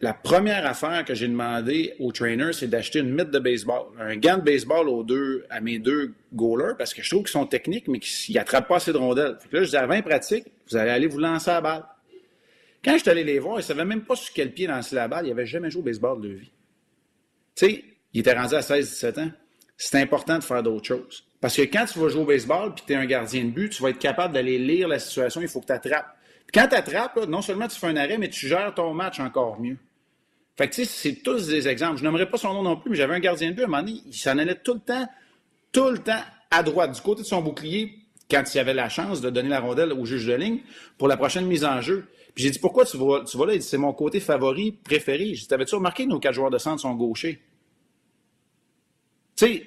[0.00, 4.16] La première affaire que j'ai demandé au trainer, c'est d'acheter une mythe de baseball, un
[4.16, 7.46] gant de baseball aux deux, à mes deux goalers, parce que je trouve qu'ils sont
[7.46, 9.38] techniques, mais qu'ils n'attrapent pas assez de rondelles.
[9.52, 11.84] là, je dis, à 20 pratiques, vous allez aller vous lancer la balle.
[12.84, 14.94] Quand je suis allé les voir, ils ne savaient même pas sur quel pied lancer
[14.94, 15.26] la balle.
[15.26, 16.50] Ils n'avaient jamais joué au baseball de vie.
[17.54, 19.30] Tu sais, ils étaient rendus à 16-17 ans.
[19.76, 21.24] C'est important de faire d'autres choses.
[21.40, 23.70] Parce que quand tu vas jouer au baseball que tu es un gardien de but,
[23.70, 26.13] tu vas être capable d'aller lire la situation, il faut que tu attrapes.
[26.54, 29.60] Quand tu attrapes, non seulement tu fais un arrêt, mais tu gères ton match encore
[29.60, 29.76] mieux.
[30.56, 31.98] Fait que, tu sais, c'est tous des exemples.
[31.98, 33.68] Je n'aimerais pas son nom non plus, mais j'avais un gardien de but, à un
[33.68, 35.08] moment donné, il s'en allait tout le temps,
[35.72, 37.98] tout le temps à droite, du côté de son bouclier,
[38.30, 40.60] quand il avait la chance de donner la rondelle au juge de ligne
[40.96, 42.06] pour la prochaine mise en jeu.
[42.34, 43.60] Puis j'ai dit, pourquoi tu vas, tu vas là?
[43.60, 45.34] C'est mon côté favori, préféré.
[45.34, 47.40] J'ai dit, t'avais-tu remarqué nos quatre joueurs de centre sont gauchers?
[49.36, 49.66] Tu sais,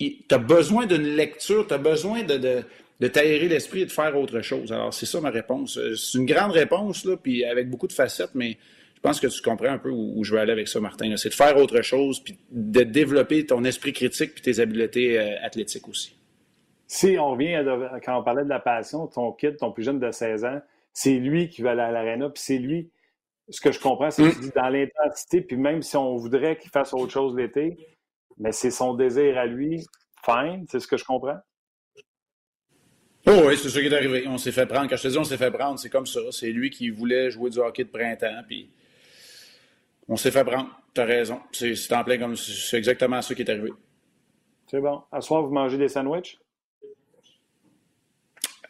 [0.00, 2.64] tu as besoin d'une lecture, tu as besoin de,
[3.04, 4.72] de t'aérer l'esprit et de faire autre chose.
[4.72, 5.78] Alors, c'est ça ma réponse.
[5.94, 8.56] C'est une grande réponse, là, puis avec beaucoup de facettes, mais
[8.94, 11.14] je pense que tu comprends un peu où, je veux aller avec ça, Martin.
[11.18, 15.36] C'est de faire autre chose, puis de développer ton esprit critique puis tes habiletés euh,
[15.42, 16.16] athlétiques aussi.
[16.86, 20.00] Si on revient à, quand on parlait de la passion, ton kid, ton plus jeune
[20.00, 20.62] de 16 ans,
[20.94, 22.90] c'est lui qui va aller à l'aréna, puis c'est lui.
[23.50, 24.50] Ce que je comprends, c'est que mm.
[24.56, 27.76] dans l'intensité, puis même si on voudrait qu'il fasse autre chose l'été,
[28.38, 29.84] mais c'est son désir à lui,
[30.24, 31.36] fine, c'est ce que je comprends.
[33.26, 34.24] Oh oui, c'est ce qui est arrivé.
[34.26, 34.88] On s'est fait prendre.
[34.88, 36.20] Quand je te dis on s'est fait prendre, c'est comme ça.
[36.30, 38.70] C'est lui qui voulait jouer du hockey de printemps, puis
[40.08, 40.68] on s'est fait prendre.
[40.92, 41.40] T'as raison.
[41.52, 43.72] C'est en plein comme c'est exactement ça qui est arrivé.
[44.70, 45.02] C'est bon.
[45.10, 46.38] À soir, vous mangez des sandwichs?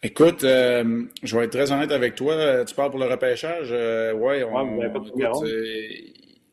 [0.03, 2.65] Écoute, euh, je vais être très honnête avec toi.
[2.67, 3.69] Tu parles pour le repêchage?
[3.71, 5.69] Euh, ouais, on, euh,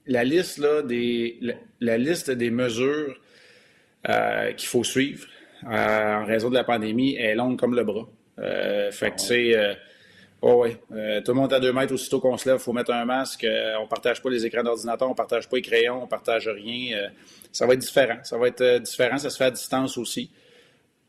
[0.08, 1.38] la liste là, des
[1.82, 3.20] la, liste des mesures
[4.56, 5.28] qu'il faut suivre
[5.66, 8.08] en raison de la pandémie est longue comme le bras.
[8.92, 9.78] fait que tu sais,
[10.42, 10.78] oh ouais,
[11.22, 13.46] tout le monde à deux mètres aussitôt qu'on se lève, il faut mettre un masque.
[13.80, 17.10] on partage pas les écrans d'ordinateur, on partage pas les crayons, on partage rien.
[17.52, 18.20] ça va être différent.
[18.24, 19.18] Ça va être différent.
[19.18, 20.32] Ça se fait à distance aussi.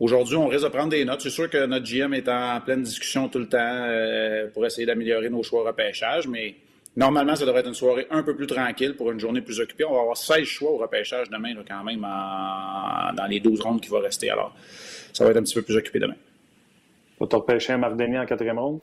[0.03, 1.21] Aujourd'hui, on risque de prendre des notes.
[1.21, 4.85] C'est sûr que notre GM est en pleine discussion tout le temps euh, pour essayer
[4.85, 6.57] d'améliorer nos choix repêchage, mais
[6.97, 9.84] normalement, ça devrait être une soirée un peu plus tranquille pour une journée plus occupée.
[9.84, 13.88] On va avoir 16 choix au repêchage demain, quand même, dans les 12 rondes qui
[13.88, 14.30] vont rester.
[14.30, 14.55] Alors,
[15.12, 16.16] ça va être un petit peu plus occupé demain.
[17.18, 18.80] Faut te repêcher un Mardini en quatrième ronde?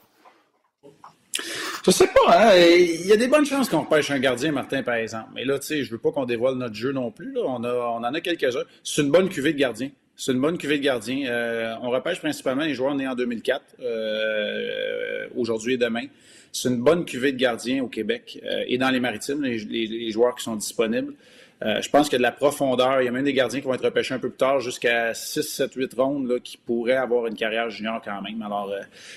[1.84, 2.56] Je sais pas, hein?
[2.56, 5.30] Il y a des bonnes chances qu'on repêche un gardien, Martin, par exemple.
[5.34, 7.34] Mais là, tu sais, je veux pas qu'on dévoile notre jeu non plus.
[7.38, 8.64] On, a, on en a quelques-uns.
[8.84, 9.90] C'est une bonne cuvée de gardiens.
[10.20, 11.26] C'est une bonne cuvée de gardiens.
[11.30, 16.04] Euh, on repêche principalement les joueurs nés en 2004, euh, aujourd'hui et demain.
[16.52, 20.34] C'est une bonne cuvée de gardiens au Québec euh, et dans les maritimes, les, joueurs
[20.34, 21.14] qui sont disponibles.
[21.62, 23.00] je pense qu'il y a de la profondeur.
[23.00, 25.14] Il y a même des gardiens qui vont être repêchés un peu plus tard, jusqu'à
[25.14, 28.42] 6, 7, 8 rondes, là, qui pourraient avoir une carrière junior quand même.
[28.42, 28.70] Alors,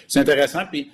[0.08, 0.62] c'est intéressant.
[0.72, 0.89] Puis,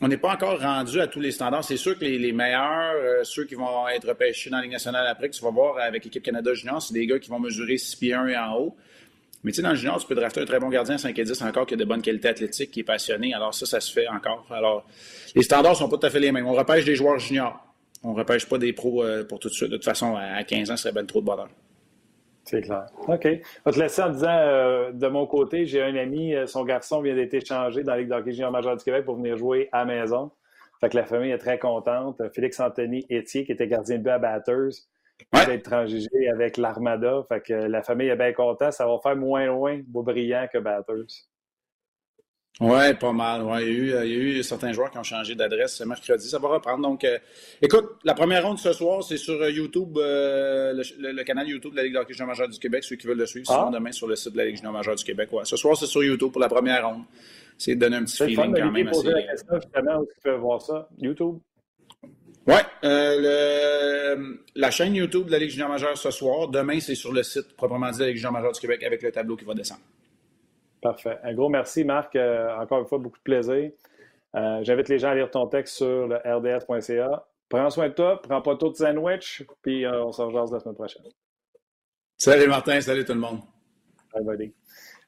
[0.00, 1.62] on n'est pas encore rendu à tous les standards.
[1.62, 5.28] C'est sûr que les, meilleurs, ceux qui vont être repêchés dans la Ligue nationale après,
[5.28, 7.94] que tu vas voir avec l'équipe Canada Junior, c'est des gars qui vont mesurer 6
[7.94, 8.76] pieds 1 et en haut.
[9.44, 11.24] Mais tu sais, dans le junior, tu peux drafter un très bon gardien 5 et
[11.24, 13.34] 10 encore qui a de bonnes qualités athlétiques, qui est passionné.
[13.34, 14.46] Alors ça, ça se fait encore.
[14.50, 14.86] Alors,
[15.34, 16.46] les standards sont pas tout à fait les mêmes.
[16.46, 17.62] On repêche des joueurs juniors.
[18.02, 19.70] On repêche pas des pros euh, pour tout de suite.
[19.70, 21.48] De toute façon, à 15 ans, ce serait bien trop de bonheur.
[22.44, 22.86] C'est clair.
[23.08, 23.22] OK.
[23.22, 26.64] Je vais te laisser en disant, euh, de mon côté, j'ai un ami, euh, son
[26.64, 29.68] garçon vient d'être échangé dans la Ligue d'hockey junior major du Québec pour venir jouer
[29.72, 30.30] à la maison.
[30.80, 32.20] Fait que la famille est très contente.
[32.34, 34.84] Félix Anthony Etier, qui était gardien de but à Batters,
[35.46, 37.24] d'être transigé avec l'Armada.
[37.28, 38.72] Fait que la famille est bien contente.
[38.72, 41.28] Ça va faire moins loin brillant que Batters.
[42.60, 43.42] Oui, pas mal.
[43.42, 43.66] Ouais.
[43.66, 46.28] Il, y a eu, certains joueurs qui ont changé d'adresse ce mercredi.
[46.28, 46.82] Ça va reprendre.
[46.82, 47.18] Donc, euh,
[47.60, 51.78] écoute, la première ronde ce soir, c'est sur euh, YouTube, euh, le, canal YouTube de
[51.78, 53.46] la Ligue d'hockey junior du Québec, ceux qui veulent le suivre.
[53.46, 53.70] Sinon, ah.
[53.72, 55.32] demain, sur le site de la Ligue junior du Québec.
[55.32, 55.44] Ouais.
[55.44, 57.02] Ce soir, c'est sur YouTube pour la première ronde.
[57.58, 58.88] C'est de donner un petit feeling quand même.
[58.88, 59.08] Assez...
[59.08, 60.88] la question justement où tu peux voir ça.
[60.98, 61.38] YouTube?
[62.46, 62.56] Oui,
[64.54, 66.48] la chaîne YouTube de la Ligue junior majeure ce soir.
[66.48, 69.10] Demain, c'est sur le site proprement dit de la Ligue junior du Québec avec le
[69.10, 69.80] tableau qui va descendre.
[70.84, 71.18] Parfait.
[71.22, 72.14] Un gros merci, Marc.
[72.14, 73.70] Euh, encore une fois, beaucoup de plaisir.
[74.34, 77.26] Euh, j'invite les gens à lire ton texte sur le rds.ca.
[77.48, 80.60] Prends soin de toi, prends pas trop de sandwich, puis euh, on se rejoint la
[80.60, 81.04] semaine prochaine.
[82.18, 83.40] Salut Martin, salut tout le monde.
[84.12, 84.52] Bye,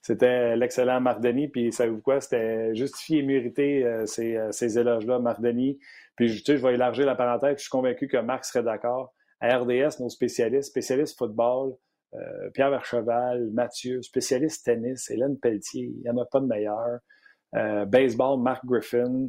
[0.00, 2.22] C'était l'excellent Marc Denis, puis savez-vous quoi?
[2.22, 5.78] C'était justifié et mérité ces, ces éloges-là, Marc Denis.
[6.16, 9.12] Puis tu sais, je vais élargir la parenthèse, je suis convaincu que Marc serait d'accord.
[9.40, 11.74] À RDS, nos spécialistes, spécialistes football,
[12.14, 17.00] euh, Pierre Vercheval, Mathieu, spécialiste tennis, Hélène Pelletier, il n'y en a pas de meilleur.
[17.54, 19.28] Euh, baseball, Mark Griffin.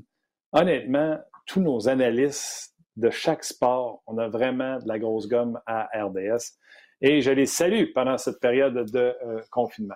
[0.53, 5.89] Honnêtement, tous nos analystes de chaque sport, on a vraiment de la grosse gomme à
[5.93, 6.55] RDS.
[7.01, 9.95] Et je les salue pendant cette période de euh, confinement.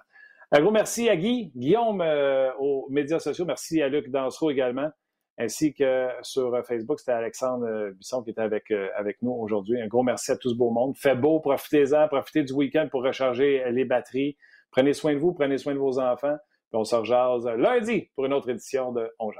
[0.51, 2.03] Un gros merci à Guy, Guillaume
[2.59, 3.45] aux médias sociaux.
[3.45, 4.89] Merci à Luc Dansereau également
[5.41, 9.31] ainsi que sur euh, Facebook, c'était Alexandre euh, Bisson qui était avec, euh, avec nous
[9.31, 9.81] aujourd'hui.
[9.81, 10.95] Un gros merci à tout ce beau monde.
[10.95, 14.37] Fait beau, profitez-en, profitez du week-end pour recharger les batteries.
[14.71, 16.37] Prenez soin de vous, prenez soin de vos enfants.
[16.69, 19.31] Puis on se rejase lundi pour une autre édition de On